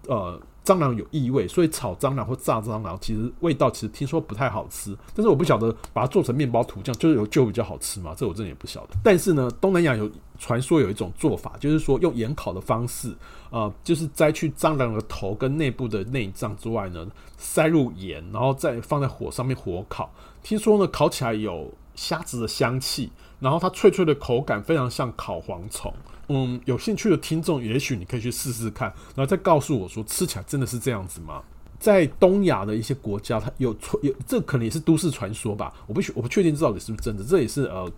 [0.07, 0.41] 呃。
[0.67, 4.97] 蟑螂有异味，所以炒蟑螂或炸蟑螂其实味道其实听说不太好吃。
[5.15, 8.13] 但是我不晓得把它做成面包涂酱就有就比较好吃嘛？
[8.17, 8.97] 这我真的也不晓得。
[9.05, 13.15] 但是呢，东南亚有传说有一种做法，就是说用盐烤的方式，
[13.51, 20.13] 呃，就是摘去蟑螂的头跟内部的内脏之外呢，塞入盐，然后再放在火上面火烤。
[20.43, 25.95] 听说呢，烤起来有虾子的香气，然后它脆脆的口感非常像烤蝗虫。
[26.29, 31.43] 嗯，有兴趣的听众，也许你可以去试试看，然后再告诉我说，吃起来真的是这样子吗？
[31.79, 37.23] 在东亚的一些国家，它有传有，这可能也是都市传说吧，我不确我不确定这到底是不是真的。
[37.23, 37.93] 这也是呃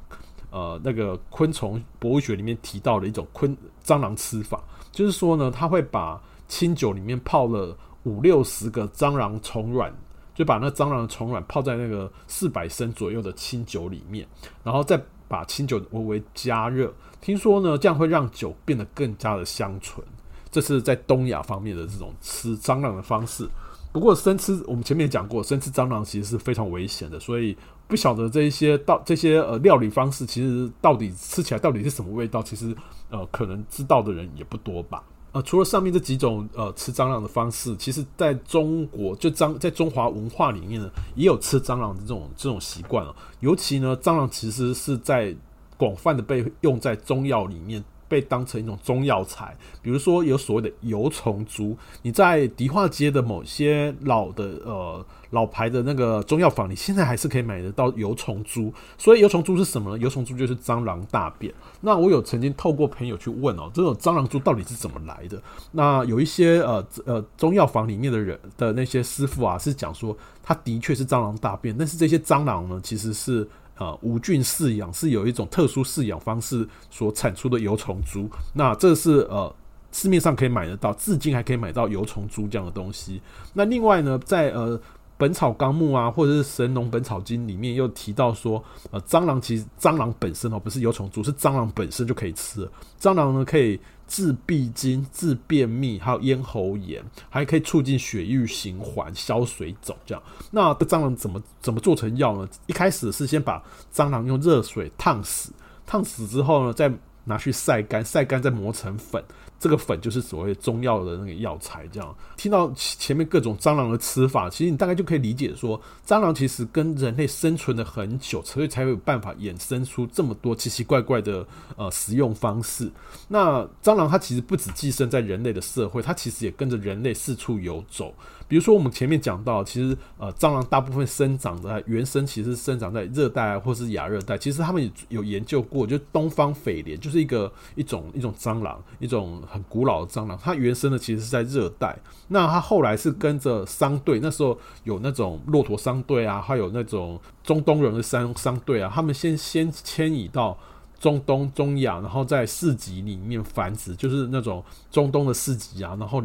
[0.51, 4.61] 呃那个昆虫博物学里面提到的一种昆蟑螂吃法，
[4.91, 9.95] 就是说呢，他会把清酒里面泡了五六十个蟑螂虫卵，
[10.35, 14.27] 就把那蟑螂的虫卵泡在那个四百升左右的清酒里面，
[14.65, 16.93] 然后再把清酒微微加热。
[17.21, 20.05] 听说呢，这样会让酒变得更加的香醇。
[20.51, 23.47] 这是在东亚方面的这种吃蟑螂的方式。
[23.93, 27.21] 不过生吃，我们前面讲过，生吃蟑螂其实是非常危险的。
[27.21, 32.75] 所以不晓得这一些到这些呃料理方式，其实到底吃起来到底是什么味道，其实
[33.11, 35.03] 呃可能知道的人也不多吧。
[35.33, 43.15] 呃，除了上面这几种呃吃蟑螂的方式，其实在中国就蟑在中华文化里面呢，也有吃蟑螂的这种这种习惯了。
[43.41, 45.37] 尤其呢，蟑螂其实是在
[45.79, 49.57] 广泛的被用在中药里面，被当成一种中药材。
[49.81, 58.73] 比如说有所谓的油虫珠，你在迪化街的某些老的呃老牌的那个中药房，你现在还是可以买得到油虫珠。
[58.97, 59.99] 所以油虫珠是什么呢？
[59.99, 61.55] 油虫珠就是蟑螂大便。
[61.81, 65.41] 那我有曾经透过朋友去问哦，这种蟑螂珠到底是怎么来的？
[65.71, 73.49] 那有一些呃呃中药房里面的人的那些师傅啊，是讲说它的确是蟑螂大便，但是这些蟑螂呢，其实是。
[73.79, 79.55] 呃，无菌饲养是有一种特殊饲养方式所产出的油虫珠，那这是呃
[79.93, 83.23] 市面上可以买得到，至今还可以买到油虫珠这样的东西。
[83.55, 84.77] 那另外呢，在呃
[85.19, 92.67] 《本草纲目》啊，或者是《神农本草经》里面又提到说，呃，蟑螂其实蟑螂本身哦，不是油虫珠，是蟑螂本身就可以吃。
[92.99, 93.79] 蟑螂呢可以。
[94.09, 99.95] 治闭经、治便秘，还有咽喉炎，还可以促进血液循环、消水肿。
[100.07, 102.49] 这样，那这蟑螂怎么怎么做成药呢？
[102.65, 105.53] 一开始是先把蟑螂用热水烫死，
[105.85, 106.91] 烫死之后呢，再
[107.25, 109.23] 拿去晒干，晒干再磨成粉。
[109.59, 122.91] 这个粉就是所谓中药的那个药材，这样听到前面各种蟑螂的吃法，其实你大概就可以理解说，蟑螂其实跟人类生存了很久，所以才会有办法衍生出这么多奇奇怪怪的呃食用方式。
[123.27, 128.15] 那蟑螂它其实不止寄生在人类的社会，它其实也跟着人类四处游走。
[128.49, 134.39] 比如说我们前面讲到，其实呃蟑螂大部分生长在原生，其实生长在热带或是亚热带。
[134.39, 140.39] 其实他们也有研究过，就东方蜚蠊就是一个一种一种蟑螂，一种很古老的蟑螂。
[140.43, 141.95] 它原生的其实是在热带，
[142.29, 150.57] 那它后来是跟着商队，那时候有那种骆驼商队啊，还有那种中东人的商商队啊，他们先先迁移到
[150.99, 156.23] 中东、中亚，然后在市集里面繁殖，就是那种中东的市集啊，然后。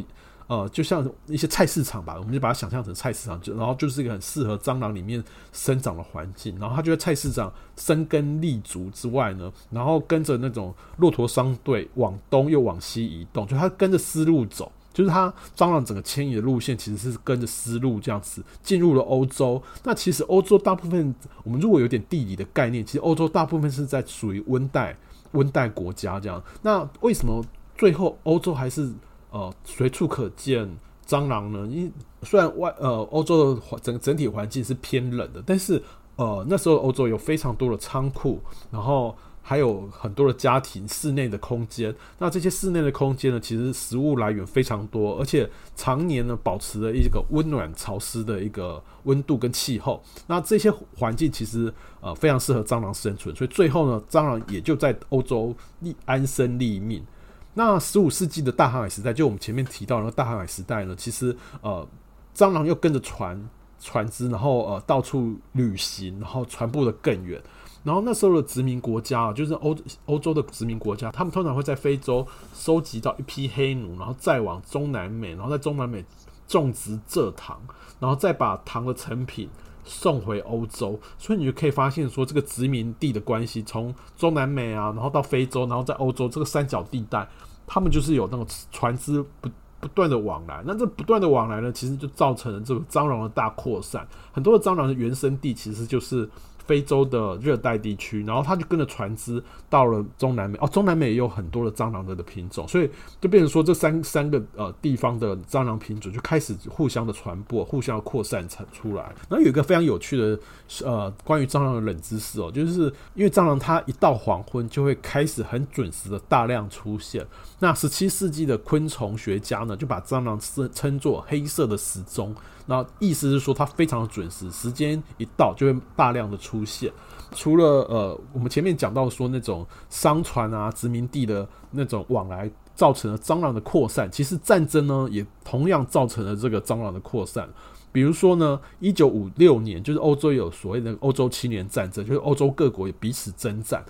[0.47, 6.59] 呃，就像一些菜市场吧，我们就把它想象成菜市场，就然后就是一个很适合蟑螂里面生长的环境。
[6.59, 19.63] 然后它就在菜市场生根立足之外呢，然后跟着那种骆驼商队往东又往西移动，就它跟着丝路走，就是它蟑螂整个迁移的路线其实是跟着丝路这样子进入了欧洲。
[19.85, 24.97] 那其实欧洲大部分，我们如果有点地理的概念，其实欧洲大部分是在属于温带
[25.31, 26.43] 温带国家这样。
[26.61, 27.43] 那为什么
[27.77, 28.91] 最后欧洲还是？
[29.33, 30.69] 呃，随处可见
[31.05, 31.67] 蟑螂呢。
[31.69, 31.91] 因
[32.21, 35.83] 虽然外呃欧洲的环整整体环境是偏冷的，但是
[36.15, 38.39] 呃，那时候欧洲有非常多的仓库，
[38.71, 39.13] 然后。
[39.45, 50.01] 还有很多的家庭室内的空间，那这些室内的空间呢，其实食物来源非常多，而且常年呢保持了一个温暖潮湿的一个温度跟气候。
[50.27, 51.69] 那这些环境其实
[51.99, 57.03] 呃非常适合蟑螂生存，所以最后呢，蟑螂也就在欧洲立安身立命。
[57.53, 61.87] 那十五世纪的大航海时代，就我们前面提到的那个大航海时代呢，其实呃
[62.35, 67.41] 蟑螂又跟着船船只，然后呃到处旅行，然后传播的更远。
[67.83, 76.03] 然后那时候的殖民国家啊，就是欧欧洲的殖民国家，他们通常会在非洲收集到一批黑奴，然后再往中南美，然后在中南美
[76.47, 77.61] 种植蔗糖，
[77.99, 79.49] 然后再把糖的成品
[79.83, 80.99] 送回欧洲。
[81.17, 87.27] 所以你就可以发现说，这个殖民地的关系，从中南美啊，然后到非洲，然后在欧洲这个三角地带，
[87.67, 90.61] 他们就是有那种船只不不断的往来。
[90.65, 94.07] 那这不断的往来呢，其实就造成了这个蟑螂的大扩散。
[94.31, 96.29] 很多的蟑螂的原生地其实就是。
[96.65, 109.03] 非洲的热带地区，然后他就跟着船只到了中南美哦，中南美也有很多的蟑螂的的品种，所以就变成说这三三个呃地方的蟑螂品种就开始互相的传播，互相扩散产出来。
[109.29, 110.39] 然后有一个非常有趣的
[110.83, 117.25] 呃关于蟑螂的冷知识哦，就是因为蟑螂它一到黄昏就会开始很准时的大量出现。
[117.59, 122.33] 那十七世纪的昆虫学家呢就把蟑螂称称作黑色的时钟。
[122.65, 126.91] 那意思是说，它非常的准时，时间一到就会大量的出现。
[127.35, 134.09] 除了呃，我们前面讲到说那种商船啊、殖民地的那种往来，造成了蟑螂的扩散。
[134.11, 137.49] 其实战争呢，也同样造成了这个蟑螂的扩散。
[137.91, 143.83] 比如说呢，一九五六年，就是欧洲有所谓的欧洲七年战争，就是欧洲各国也彼此征战。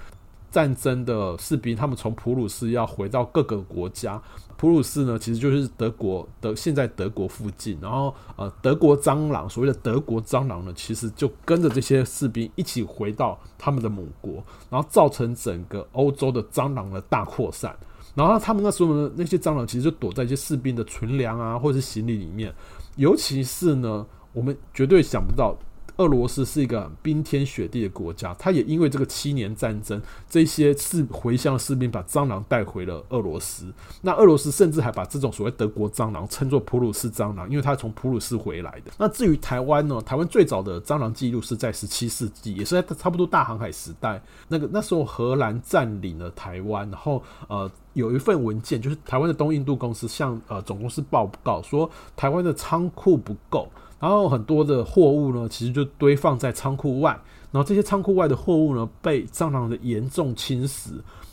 [0.50, 4.22] 战争的士兵，他们从普鲁士要回到各个国家。
[4.64, 7.78] 普鲁士呢，其实就是德国的现在德国附近。
[7.82, 17.76] 然后，呃，德国蟑螂，所谓的德国蟑螂呢，其实就跟着这些士兵一起回到他们的母国，然后造成整个欧洲的蟑螂的大扩散。
[18.16, 22.56] 然后，他们那时候呢，那些蟑螂其实就躲在一些士兵的存粮啊，或者是行李里面。
[22.96, 25.54] 尤其是呢，我们绝对想不到。
[25.98, 33.72] 俄罗斯是一个冰天雪地的国家，他也因为这个七年战争，这些士回乡的士兵把蟑螂带回了俄罗斯。
[34.02, 38.92] 那俄罗斯甚至还把这种所谓德国蟑螂称作普鲁士蟑螂，因为它从普鲁士回来的。
[38.98, 40.02] 那至于台湾呢？
[40.02, 44.22] 台湾最早的蟑螂记录是在十七世纪，也是在差不多大航海时代。
[44.48, 53.68] 那个那时候荷兰占领了台湾，然后呃有一份文件，就是台湾的东印度公司向呃总公司报告说，台湾的仓库不够。
[54.04, 57.18] 然后很多的货物呢，其实就堆放在仓库外。
[57.54, 60.90] 然后这些仓库外的货物呢，被蟑螂的严重侵蚀。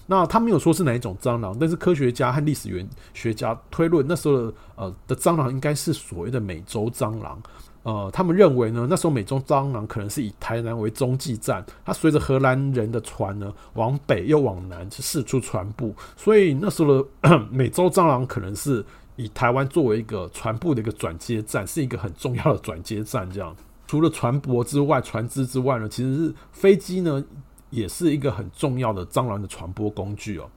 [0.07, 7.43] 那他没有说是哪一种蟑螂，但是科学家和历史员学家推论，那时候的呃的蟑螂应该是所谓的美洲蟑螂。
[7.83, 18.85] 呃，他们认为呢，那时候美洲蟑螂可能是以台南为中继站，它随着荷兰人的船呢往北又往南去四处传播，所以那时候的 美洲蟑螂可能是。
[19.21, 23.31] 以台湾作为一个船舶的一个转接站，是一个很重要的转接站。
[23.31, 23.55] 这样，
[23.87, 27.23] 除了船舶之外，船只之外呢，其实是飞机呢，
[27.69, 30.49] 也是一个很重要的蟑螂的传播工具哦。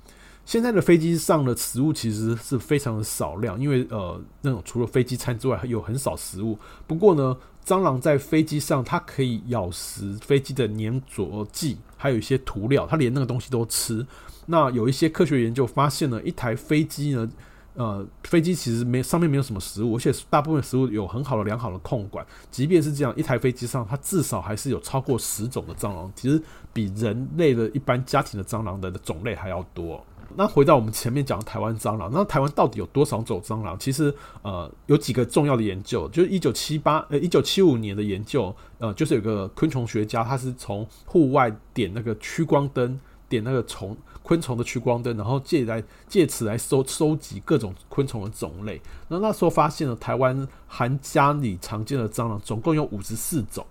[0.45, 6.57] 现在的飞机上的食物其实是非常的少量，因为呃，那种除了飞机餐之外，有很少食物。
[6.87, 14.05] 不过呢，蟑螂在飞机上，它可以咬食飞机的粘着剂，还有一些涂料，它连那个东西都吃。
[14.45, 17.29] 那有一些科学研究发现呢一台飞机呢。
[17.75, 22.25] 呃，飞机其实没上面没有什么食物，而且大部分食物有很好的良好的控管。
[22.51, 30.05] 即便是这样，一台飞机上它至少还是有超过十种的蟑螂，其实比人类的一般家庭的蟑螂的种类还要多。
[30.35, 33.77] 那回到我们前面讲的台湾蟑螂，那台湾到底有多少种蟑螂？
[33.77, 43.95] 其实呃有几个重要的研究，就是一九七八呃一九七五年的研究，呃就是有个昆虫学家，他是从户外点那个驱光灯，点那个虫。
[44.23, 48.81] 昆虫的趋光灯，然后借来借此来收收集各种昆虫的种类。
[49.09, 53.65] 那那时候发现了台湾含家里常见的蟑螂总共有五十四种。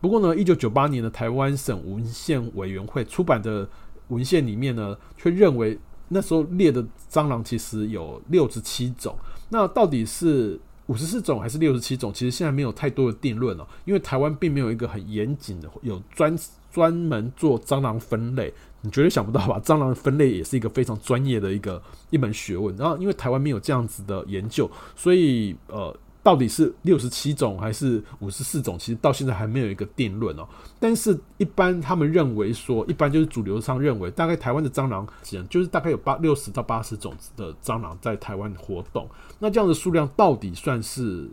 [0.00, 3.68] 不过呢，一九九八年的台湾省文献委员会出版的
[4.08, 9.14] 文献里面呢，却认为那时候列的蟑螂其实有六十七种。
[9.50, 12.10] 那到底是五十四种还是六十七种？
[12.14, 16.34] 其实现在没有太多的定论了，因为台湾并没有一个很严谨的有专
[16.70, 18.52] 专门做蟑螂分类。
[18.80, 19.60] 你绝对想不到吧？
[19.64, 22.76] 蟑螂分类也是一个非常专业的一个一门学问。
[22.76, 25.92] 然后，因为台湾没有这样子的研究，所以呃，
[26.22, 30.46] 到底是六十七种还是五十四种，其实到现在还没有一个定论哦。
[30.78, 35.04] 但是，一般他们认为说，一般就是主流上认为，大概台湾的蟑螂，
[35.50, 39.08] 就是大概有八六十到八十种的蟑螂在台湾活动。
[39.40, 41.28] 那这样的数量到底算是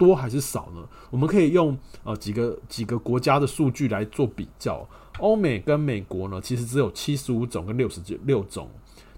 [0.00, 0.80] 多还是少呢？
[1.10, 4.88] 我们可以用呃几个几个国家的数据来做比较。
[5.18, 8.66] 欧美跟美国呢，其实只有七十五种跟六十六种。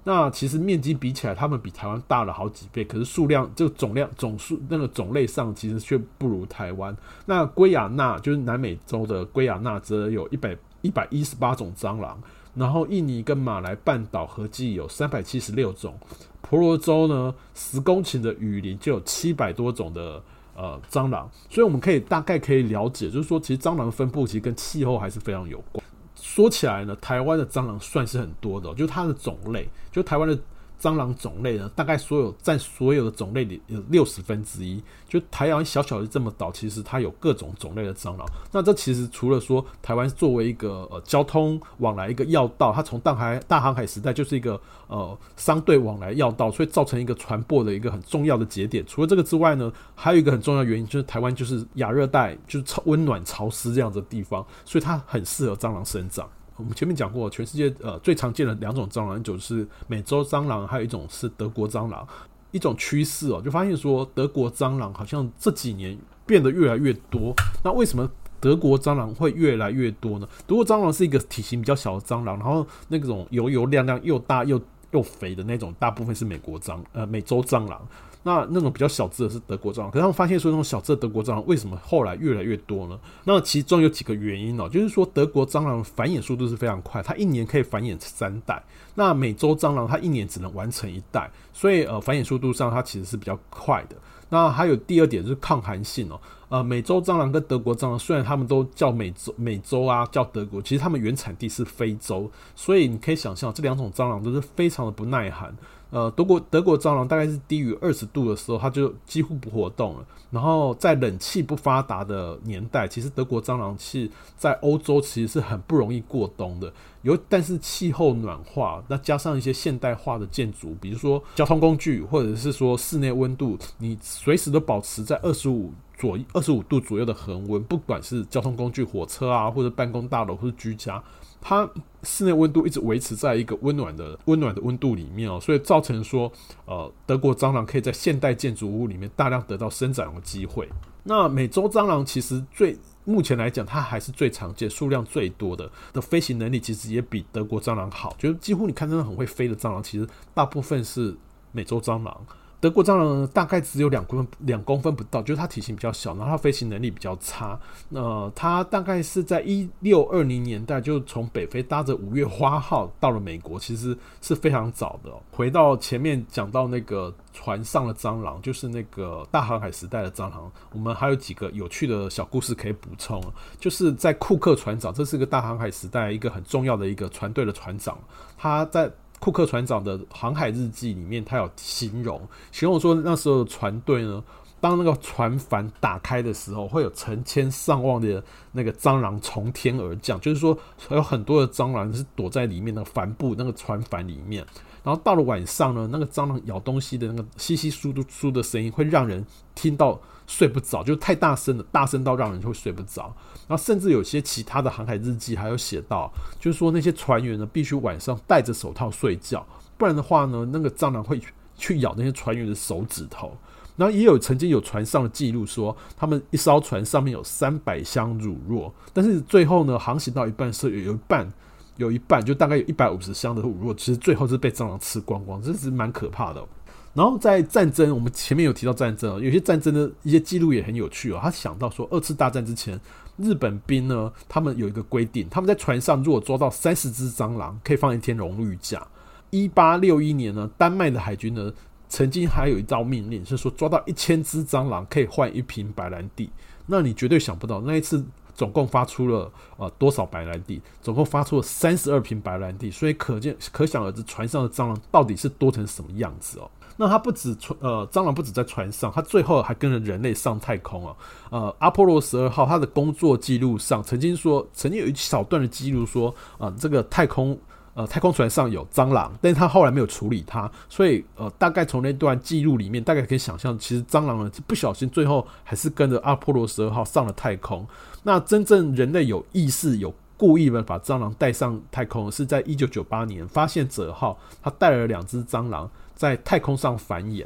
[0.03, 6.97] 那其实面积比起来，他们比台湾大了好几倍，可是数量就总量总数那个种类上，其实却不如台湾。
[7.25, 12.21] 那圭亚那就是南美洲的圭亚那，则有一百一百一十八种蟑螂。
[12.55, 15.97] 然后印尼跟马来半岛合计有三百七十六种。
[16.41, 20.23] 婆罗洲呢，十公顷的雨林就有七百多种的
[20.55, 21.31] 呃蟑螂。
[21.51, 25.85] 所以我们可以大概可以了解，就是说其实蟑螂的分布其实跟气候还是非常有关。
[26.15, 30.39] 说起来呢，台湾的蟑螂算是很多的，就它的种类，就台湾的。
[30.83, 34.83] 蟑螂种类呢，大概所有占所有的种类里有六十分之一。
[35.09, 38.27] 就台湾小小的这么岛，其实它有各种种类的蟑螂。
[38.51, 48.85] 那这其实除了说台湾作为一个呃交通往来一个要道，它从大海大航海时代就是一个呃商队往来要道，所以造成一个传播的一个很重要的节点。
[48.85, 56.29] 除了这个之外呢，还有一个很重要原因就是台湾就是亚热带，就是超温暖潮湿这样的地方，所以它很适合蟑螂生长。
[56.63, 62.07] 我们前面讲过，全世界呃最常见的两种蟑螂，一种是美洲蟑螂，还有一种是德国蟑螂。
[62.53, 67.35] 一种趋势哦，就发现说德国蟑螂好像这几年变得越来越多。
[67.65, 68.07] 那为什么
[68.39, 70.29] 德国蟑螂会越来越多呢？
[70.47, 74.61] 德国蟑螂是一个体型比较小的蟑螂，然后那种油油亮亮又大又
[74.91, 77.81] 又肥的那种，大部分是美国蟑呃美洲蟑螂。
[78.25, 82.99] 那那种比较小只的是德国蟑螂，可是他们发现说那种小只的德国蟑螂为什么后来越来越多呢？
[83.25, 88.63] 那其中有几个原因哦，就是说德国蟑螂繁衍速度是非常快，它一年可以繁衍三代。
[88.95, 93.97] 那美洲蟑螂它一年只能完成一代，所以呃繁衍速度上它其实是比较快的。
[94.29, 105.55] 那还有第二点就是抗寒性哦，呃美洲蟑螂跟德国蟑螂虽然他们都叫美洲美洲啊叫德国，其实它们原产地是非洲，所以你可以想象这两种蟑螂都是非常的不耐寒。
[105.93, 110.07] 呃，德国德国蟑螂大概是低于二十度的时候，它就几乎不活动了。
[110.31, 116.73] 然后在冷气不发达的年代，其实德国蟑螂是在欧洲其实是很不容易过冬的。
[117.03, 131.03] 有，但是气候暖化，那加上一些现代化的建筑，比如说交通工具，或者是说室内温度，你随时都保持在二十五左二十五度左右的恒温，不管是交通工具、火车啊，或者办公大楼，或者居家。
[131.43, 131.69] 它
[132.05, 136.33] 室内温度一直维持在一个温暖的温暖的温度里面哦，所以造成说，
[136.65, 140.69] 呃，德国蟑螂可以在现代建筑物里面大量得到生长的机会。
[141.03, 148.15] 那美洲蟑螂其实最目前来讲，它还是最常见、数量最多的，的飞行能力其实也比德国蟑螂好。
[148.17, 151.17] 就是几乎你看真的很会飞的蟑螂，其实大部分是
[151.51, 152.27] 美洲蟑螂。
[152.63, 157.59] 德国蟑螂，大概只有两公分，两公分不到，就是它体型比较小，然后它飞行能力比较差。
[157.91, 165.11] 呃，它大概是在一六二零年代就从北非搭着五月花号到了美国，其实是非常早的。
[165.33, 173.21] 回到前面讲到那个船上的蟑螂，就是那个大航海时代的蟑螂，我们还有几个有趣的小故事可以补充，
[173.59, 177.99] 就是在库克船长，这是个大航海时代一个很重要的一个船队的船长，
[178.39, 178.89] 他在。
[179.23, 182.21] 库克船长的航海日记里面，他有形容，
[182.51, 184.21] 形容说那时候的船队呢，
[184.61, 188.21] 当那个船帆打开的时候，会有成千上万的
[188.51, 190.59] 那个蟑螂从天而降，就是说
[190.91, 194.45] 有很多的蟑螂是躲在里面的帆布那个船帆里面。
[194.83, 200.01] 然后到了晚上呢，那个蟑螂咬东西的那个窸窸窣窣窣的声音，会让人听到
[200.33, 203.15] 睡不着，就太大声了，大声到让人会睡不着。
[203.47, 206.11] 然后甚至有些其他的航海日记还有写到，
[206.41, 211.21] 就是说那些船员呢，必须晚上戴着手套睡觉，不然的话呢，那个蟑螂会
[211.59, 213.37] 去咬那些船员的手指头。
[213.77, 221.31] 然后也有曾经有船上的记录说，他们一艘船上面有三百箱乳酪，但是最后呢，航行到一半是有一半。
[221.79, 226.47] 有一半，就大概有一百五十箱的乳酪，其实最后是被蟑螂吃光光，这是蛮可怕的。
[226.95, 231.19] 然后在战争，我们前面有提到战争，有些战争的一些记录也很有趣哦。
[231.23, 232.79] 他想到说，二次大战之前，
[233.17, 238.87] 日本兵呢，他们有一个规定，他们在船上如果抓到三十只蟑螂，可以放一天荣誉假。
[239.31, 241.53] 一八六一年呢，丹麦的海军呢，
[241.89, 246.31] 曾经还有一道命令，是说抓到一千只蟑螂可以换一瓶白兰地。
[246.67, 248.05] 那你绝对想不到，那一次。
[248.35, 250.61] 总共发出了呃多少白兰地？
[250.81, 256.51] 总共发出了三十二瓶白兰地，所以可见可想而知，船上的蟑螂到底是多成什么样子哦。
[256.77, 260.97] 那它不止船呃蟑螂不止在船上，它最后还跟着人类上太空啊。
[261.31, 267.39] 呃，阿波罗十二号它的工作记录上曾经说，曾经有一小段的记录说啊、呃，这个太空。
[267.75, 277.67] 呃，太空船上有蟑螂，但是他后来没有处理它，所以呃，大概从那段记录里面，大概可以想象，其实蟑螂呢不小心最后还是跟着阿波罗十二号上了太空。
[278.03, 285.71] 那真正人类有意识、有故意的把蟑螂带上太空，是在一九九八年发现者号，他带了两只蟑螂
[286.03, 287.25] 在太空上繁衍。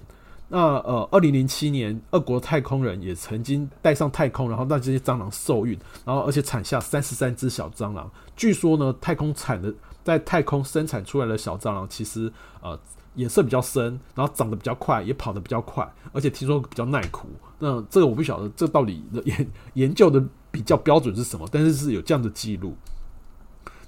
[0.48, 8.10] 那呃，二零零七年，俄国太空人也曾经带上太空，然后让这些蟑螂受孕，然后而且产下三十三只小蟑螂。
[8.36, 9.72] 据说呢，太空产的
[10.04, 12.78] 在太空生产出来的小蟑螂，其实呃
[13.14, 17.28] 颜色比较深，然后长得比较快，也跑得比较快，而且听说比较耐苦。
[17.58, 21.48] 那这个我不晓得，这到底研研究的比较标准是什么？
[21.50, 22.76] 但是是有这样的记录。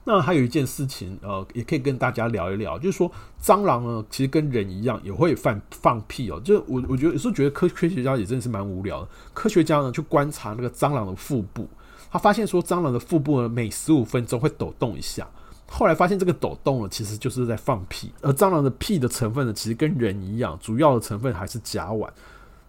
[0.05, 3.11] 那还有一件事情，呃，也可以跟大家聊一聊，就是说
[3.43, 6.41] 蟑螂呢，其实跟人一样，也会放放屁哦。
[6.43, 9.09] 就我我觉得有时候觉得科科学家也真的是蛮无聊的。
[9.35, 11.69] 科学家呢，去观察那个蟑螂的腹部，
[12.11, 15.29] 他发现说蟑螂的腹部呢，每十五分钟会抖动一下。
[15.71, 18.11] 后来发现这个抖动呢，其实就是在放屁。
[18.23, 22.09] 而蟑螂的屁的成分呢，其实跟人一样，主要的成分还是甲烷。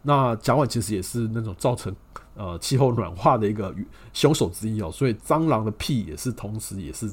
[0.02, 1.96] 那甲烷其实也是那种造成
[2.40, 3.72] 呃气候暖化的一个
[4.14, 4.90] 凶手之一哦。
[4.92, 7.08] 所以蟑螂的屁也是同时也是。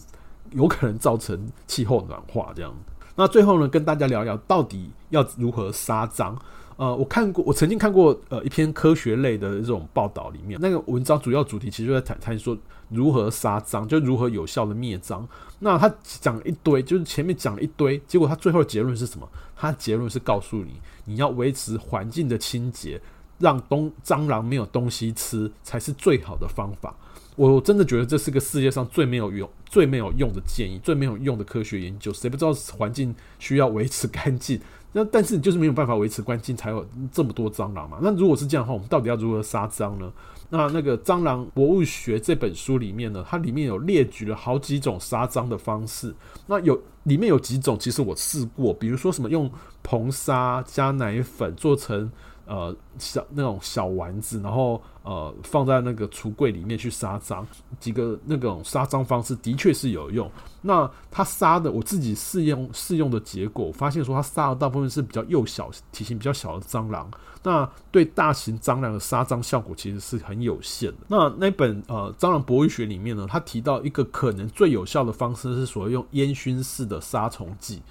[0.53, 2.72] 有可能造成气候暖化这样。
[3.16, 6.37] 那最后呢，跟大家聊聊到底要如何杀蟑。
[6.77, 12.57] 呃，我看过，我曾经看过呃一篇科学类的这种报道，里面那个文章主要主题其实就在谈谈说
[12.89, 15.27] 如何杀蟑，就如何有效的灭蟑。
[15.59, 19.29] 那他讲一堆，就是前面讲了一堆，结果他最后的结论是什么？
[19.57, 23.01] 他结论是告诉你，你要维持环境的清洁，
[23.39, 26.95] 让东蟑螂没有东西吃，才是最好的方法。
[27.37, 32.11] 我真的觉得这是个世界上最没有用、最没有用的建议，最没有用的科学研究。
[32.11, 34.59] 谁不知道环境需要维持干净？
[34.93, 37.99] 那但是你就是没有办法维持干净，才有这么多蟑螂嘛。
[38.01, 40.11] 那如果是这样的话，我们到底要如何杀蟑呢？
[40.49, 46.14] 那那个《蟑螂博物学》这本书里面呢，它里面有列举了好几种杀蟑的方式。
[46.47, 49.51] 那有里面有几种，其实我试过，比如说什么用
[49.84, 52.11] 硼砂加奶粉做成。
[52.47, 57.44] 呃，小那种小丸子，然后呃放在那个橱柜里面去杀蟑，
[57.80, 60.30] 几个那种杀蟑方式的确是有用。
[60.62, 67.11] 那他杀的我自己试用试用的结果，发现说他杀的大部分是比较幼小、体型比较小的蟑螂。
[67.42, 70.99] 那对大型蟑螂的杀蟑效果其实是很有限的。
[71.09, 77.82] 那那本呃蟑螂博物学里面呢，他提到一个可能最有效的方式是所谓用烟熏式的杀虫剂。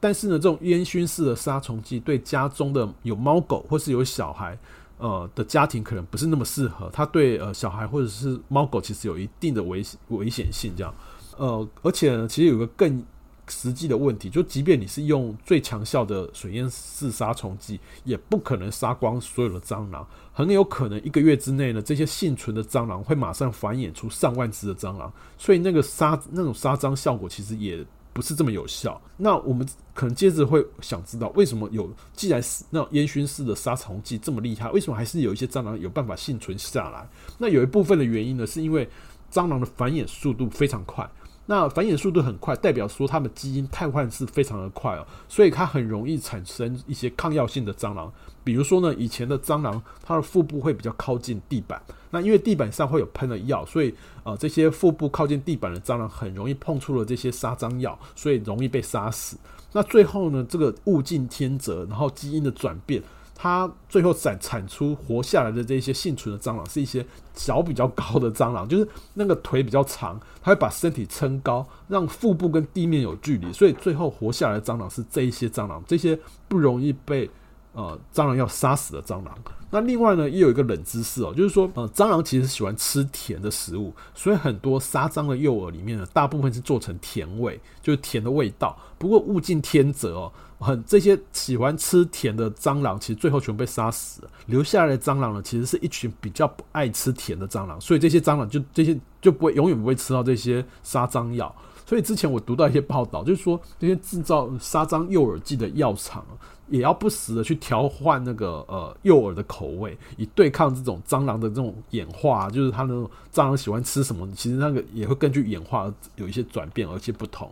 [0.00, 4.56] 但是呢，这种烟熏式的杀虫剂对家中的有猫狗或是有小孩，
[4.98, 6.88] 呃的家庭可能不是那么适合。
[6.92, 10.94] 它对呃小孩或者是猫狗其实有一定的危危险性，这样。
[11.36, 13.04] 呃，而且呢，其实有个更
[13.48, 20.06] 实际的问题，就即便你是用最强效的水烟式杀虫剂，也不可能杀光所有的蟑螂。
[20.32, 27.84] 很有可能一个月之内呢，这些幸存的蟑螂会马上繁衍出上万只的蟑螂，所以那个杀那种杀蟑效果其实也。
[28.18, 29.00] 不是这么有效。
[29.16, 29.64] 那我们
[29.94, 37.08] 可能接着会想知道，为什么有既然是那种烟熏式的杀虫剂这么厉害，为什么还是有一些蟑螂有办法幸存下来？
[37.38, 38.88] 那有一部分的原因呢，是因为
[39.30, 41.08] 蟑螂的繁衍速度非常快。
[41.46, 48.12] 那繁衍速度很快，代表说它们基因汰换是非常的快哦，所以它很容易产生一些抗药性的蟑螂。
[48.44, 53.94] 比如说呢，以前的蟑螂，它的腹部会比较靠近地板，那因为地板上会有喷的药，所以
[54.24, 59.36] 呃，这些腹部靠近地板的蟑螂很容易碰触了这些杀蟑药，所以容易被杀死。
[59.72, 63.02] 那最后呢，这个物竞天择，然后基因的转变，
[63.34, 67.04] 它最后产产出活下来的这些幸存的蟑螂，是一些
[67.34, 77.30] 脚比较高的蟑螂，就是那个腿比较长，它会把身体撑高，让腹部跟地面有距离，所以最后活下来的蟑螂是这一些蟑螂，这些不容易被。
[77.74, 79.38] 呃，蟑螂要杀死的蟑螂。
[79.70, 88.74] 那另外呢，也有一个冷知识哦，就是说，呃，蟑螂其实喜欢吃甜的食物，所以很多杀蟑的诱饵里面呢，大部分是做成甜味，就是甜的味道。
[88.98, 101.54] 不过物竞天择哦，很这些喜欢吃甜的蟑螂，其实最后全被杀死，留下来的蟑螂呢，其实是一群比较不爱吃甜的蟑螂，所以这些蟑螂就这些就不会永远不会吃到这些杀蟑药。
[101.84, 106.24] 所以之前我读到一些报道，就是说这些制造杀蟑诱饵剂的药厂。
[106.70, 117.50] 也要不时的去调换那个呃诱饵的口味，以对抗这种蟑螂的这种演化，就是它那种蟑螂喜欢吃什么，其实那个也会根据演化有一些转变，而且不同。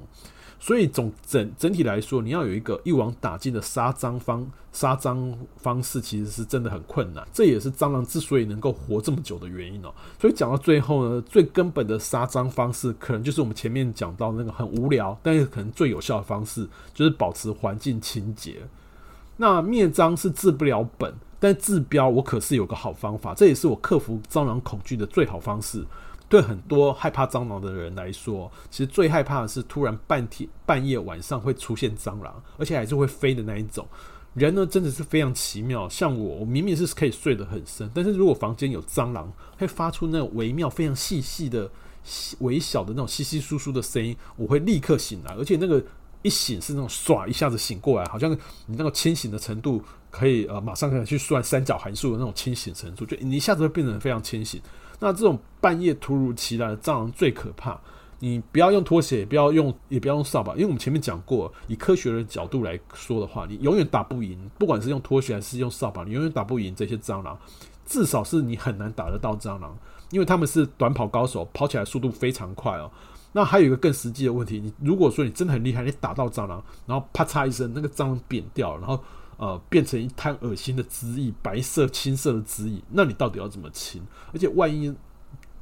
[0.58, 7.22] 所以总整整体来说，你要有一个一网打尽的杀蟑方杀蟑方式，其实是真的很困难。
[7.30, 9.94] 这也是蟑螂之所以能够活这么久的原因哦。
[10.18, 18.56] 所以讲到最后呢，最根本的杀蟑方式，可能就是我们前面讲到那个很无聊，但是可能最有效的方式，就是保持环境清洁。
[19.36, 25.84] 那灭蟑是治不了本，但治标我可是有个好方法，这也是我克服蟑螂恐惧的最好方式。
[26.28, 33.86] 对很多害怕蟑螂的人来说，其实最害怕的是突然半天半夜晚上会出现蟑螂，而且还是会飞的那一种。
[34.34, 35.88] 人呢，真的是非常奇妙。
[35.88, 41.70] 像我，我明明是可以睡得很深，但是如果房间有蟑螂，会发出那种微妙、非常细细的、
[42.40, 45.82] 微小的那种稀稀疏疏的声音，我会立刻醒来，而且那个。
[46.22, 48.30] 一醒是那种唰一下子醒过来，好像
[48.66, 54.60] 你那个清醒的程度可以呃马上可以去算三角函数的那种清醒程度，就你一下子会变得非常清醒。
[54.98, 57.78] 那这种半夜突如其来的蟑螂最可怕。
[58.18, 67.38] 你不要用拖鞋，也不要用，也不要用扫把，因为我们前面讲过，以科学的角度来说的话，你永远打不赢，不管是用拖鞋还是用扫把，你永远打不赢这些蟑螂。
[67.84, 69.76] 至少是你很难打得到蟑螂，
[70.10, 72.90] 因为他们是短跑高手，跑起来速度非常快哦。
[73.32, 79.02] 那还有一个更实际的问题，你如果说你真的很厉害，你打到蟑螂，然后啪嚓一声，那个蟑螂扁掉，然后
[79.36, 84.02] 呃变成一滩恶心的汁液，白色、青色的汁液，那你到底要怎么清？
[84.32, 84.94] 而且万一……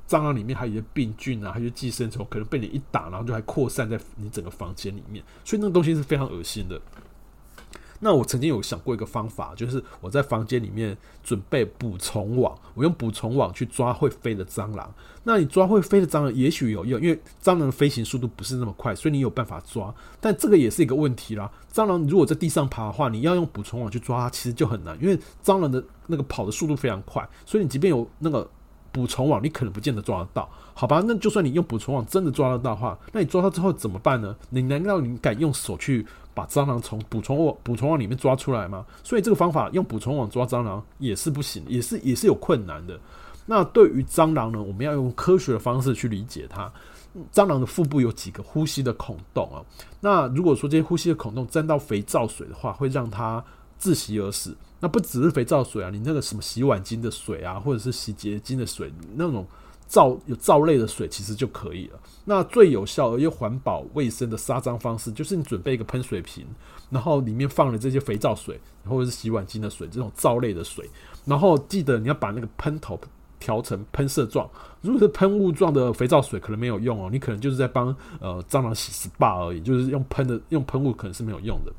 [0.06, 6.78] 蟑螂里面还有一些病菌啊，还有寄生虫，可能被你一打，然后就还扩散在你整个房间里面，所以那个东西是非常恶心的。
[8.04, 14.92] 那我曾经有想过一个方法，就是我在房间里面准备捕虫网，我用捕虫网去抓会飞的蟑螂。
[15.22, 19.92] 那你抓会飞的蟑螂也许有用，因为蟑螂的飞行速度不是那么快，所以你有办法抓。
[20.20, 21.50] 但这个也是一个问题啦。
[21.72, 28.46] 蟑螂如果在地上爬的话，你要用捕虫网去抓它，其实就很难，因为蟑螂的那个跑的速度非常快，所以你即便有那个。
[28.94, 31.02] 捕虫网你可能不见得抓得到，好吧？
[31.04, 34.36] 那就算你用捕虫网真的抓得到的话，那你抓到之后怎么办呢？
[34.50, 38.84] 你难道你敢用手去把蟑螂从捕虫网捕虫网里面抓出来吗？
[39.02, 42.98] 所以这个方法用捕虫网抓蟑螂也是不行，也是也是有困难的。
[43.46, 46.70] 那对于蟑螂呢，我们要用科学的方式去理解它。
[47.32, 49.62] 蟑螂的腹部有几个呼吸的孔洞啊？
[50.00, 53.44] 那如果说这些呼吸的孔洞沾到肥皂水的话，会让它
[53.80, 54.56] 窒息而死。
[54.80, 59.46] 那不只是肥皂水啊，你那个什么洗碗巾的水啊，或者是洗洁精的水，那种
[59.86, 61.98] 皂有皂类的水其实就可以了。
[62.24, 66.46] 那最有效而又环保卫生的杀蟑方式，就是你准备一个喷水瓶，
[66.90, 70.88] 然后里面放了这些肥皂水或者是洗碗精的水，这种皂类的水，
[71.24, 72.98] 然后记得你要把那个喷头
[73.38, 74.48] 调成喷射状。
[74.80, 81.72] 如果是喷雾状的肥皂水，可能没有用哦，你可能就是在帮呃蟑螂洗 SPA 而已，就是用喷的用喷雾可能是没有用的。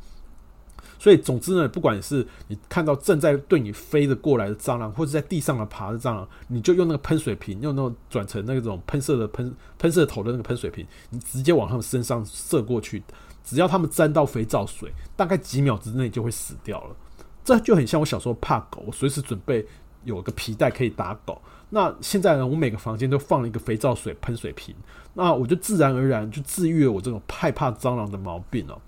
[1.06, 13.03] 所以，总之呢，不管是你看到正在对你飞的过来的蟑螂，或者在地上的爬的蟑螂，你就用那个喷水瓶，用那种转成那种喷射的喷喷射头的那个喷水瓶，你直接往他们身上射过去，
[13.43, 16.95] 只要他们沾到肥皂水，大概几秒之内就会死掉了。
[17.43, 19.64] 这就很像我小时候怕狗，我随时准备
[20.06, 21.39] 有个皮带可以打狗。
[21.70, 24.74] 那现在呢，我每个房间都放了一个肥皂水喷水瓶，
[25.14, 28.82] 那我就自然而然就治愈了我这种害怕蟑螂的毛病了。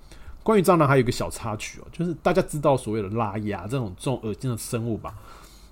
[0.48, 5.14] 关于蟑螂还有一个小插曲哦，就是大家知道所谓的拉牙这种这种恶心的生物吧？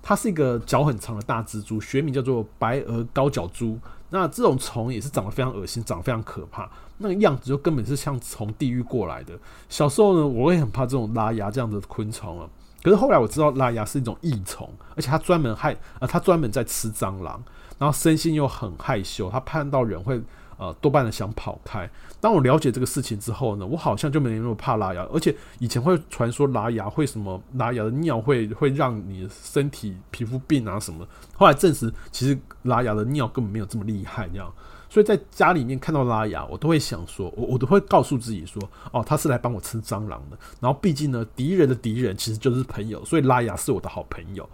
[0.02, 3.78] 它是一个脚很长的大蜘蛛，学名叫做白额高脚蛛。
[4.10, 6.68] 那这种虫也是长得非常恶心，长得非常可怕，
[6.98, 9.32] 那个样子就根本是像从地狱过来的。
[9.70, 12.46] 小时候呢，我也很怕这种拉牙这样的昆虫啊。
[12.82, 17.42] 可是后来我知道拉牙是一种益虫，而且它专门害呃，它专门在吃蟑螂，
[17.78, 20.20] 然后生性又很害羞，它看到人会。
[20.58, 21.88] 呃，多半的想跑开。
[22.20, 25.02] 当我了解这个事情之后呢，我好像就没那么怕拉牙。
[25.12, 31.06] 而且以前会传说拉牙会什么，拉牙的尿会会让你身体皮肤病啊什么。
[31.34, 34.50] 后来证实，其实拉牙的尿根本没有这么厉害，这样。
[34.88, 40.38] 所以在家里面看到拉牙，我都会想说，我我都会告诉自己说，哦，他是来帮我吃蟑螂的。
[40.58, 44.48] 然后毕竟呢，敌人的敌人其实就是朋友，所以拉牙是我的好朋友。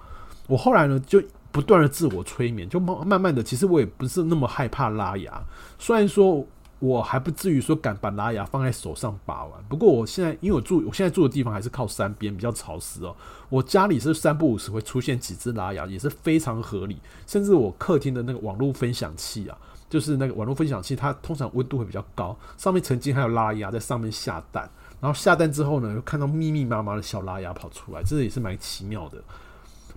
[0.49, 1.23] 我后来呢就。
[1.53, 5.41] 不断的自我催眠，就慢慢慢的，其实我也不是那么害怕拉牙。
[5.79, 6.45] 虽然说
[6.79, 13.15] 我还不至于说敢把拉牙放在手上把玩，不过我现在因为我住我现在住的地方还是靠山边，比较潮湿哦。
[13.49, 16.99] 我家里是三不五时会出现几只拉牙，也是非常合理。
[17.27, 19.57] 甚至我客厅的那个网络分享器啊，
[19.91, 24.69] 就是那个网络分享器，它通常温度会比较高，上面曾经还有拉牙在上面下蛋，
[25.01, 29.23] 然后下蛋之后呢，又看到密密麻麻的小拉牙跑出来，这也是蛮奇妙的。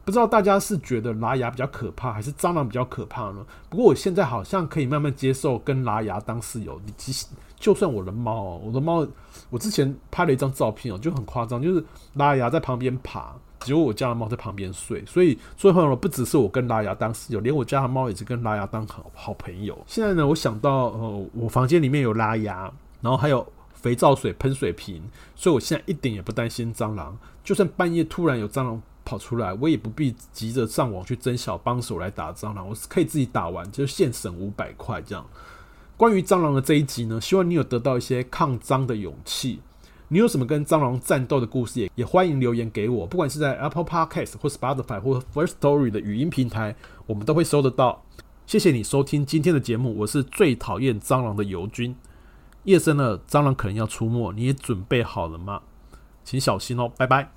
[0.06, 3.44] 不知道大家是觉得拉牙比较可怕，还是蟑螂比较可怕呢？
[3.70, 6.80] 不过我现在好像可以慢慢接受跟拉牙当室友。
[6.86, 7.26] 你即使
[7.58, 9.06] 就算我的猫哦，我的猫，
[9.50, 11.84] 我之前拍了一张照片哦，就很夸张，就是
[12.14, 15.04] 拉牙在旁边爬，只有我家的猫在旁边睡。
[15.06, 19.76] 所以最后呢，不只是我跟拉牙当室友，连我家的猫也是跟拉牙当好好朋友。
[19.88, 23.44] 现在呢，我想到呃，我房间里面有拉牙，然后还有
[23.74, 25.02] 肥皂水喷水瓶，
[25.36, 27.18] 所以我现在一点也不担心蟑螂。
[27.44, 35.26] 就算半夜突然有蟑螂跑出来，我也不必急着上网去征小帮手来打蟑螂，我是可以自己打完，就现省五百块这样。
[35.96, 39.62] 关于蟑螂的这一集呢，希望你有得到一些抗蟑的勇气。
[40.08, 46.76] 你有什么跟蟑螂战斗的故事，也也欢迎留言给我，不管是在 Apple Podcast 或 Spotify 或 First Story 的语音平台，
[47.08, 48.04] 我们都会收得到。
[48.46, 51.96] 谢谢你收听今天的节目，我是最讨厌蟑螂的尤军。
[52.66, 55.62] 夜深了，蟑螂可能要出没，你也准备好了吗？
[56.24, 57.32] 请小心哦，拜拜。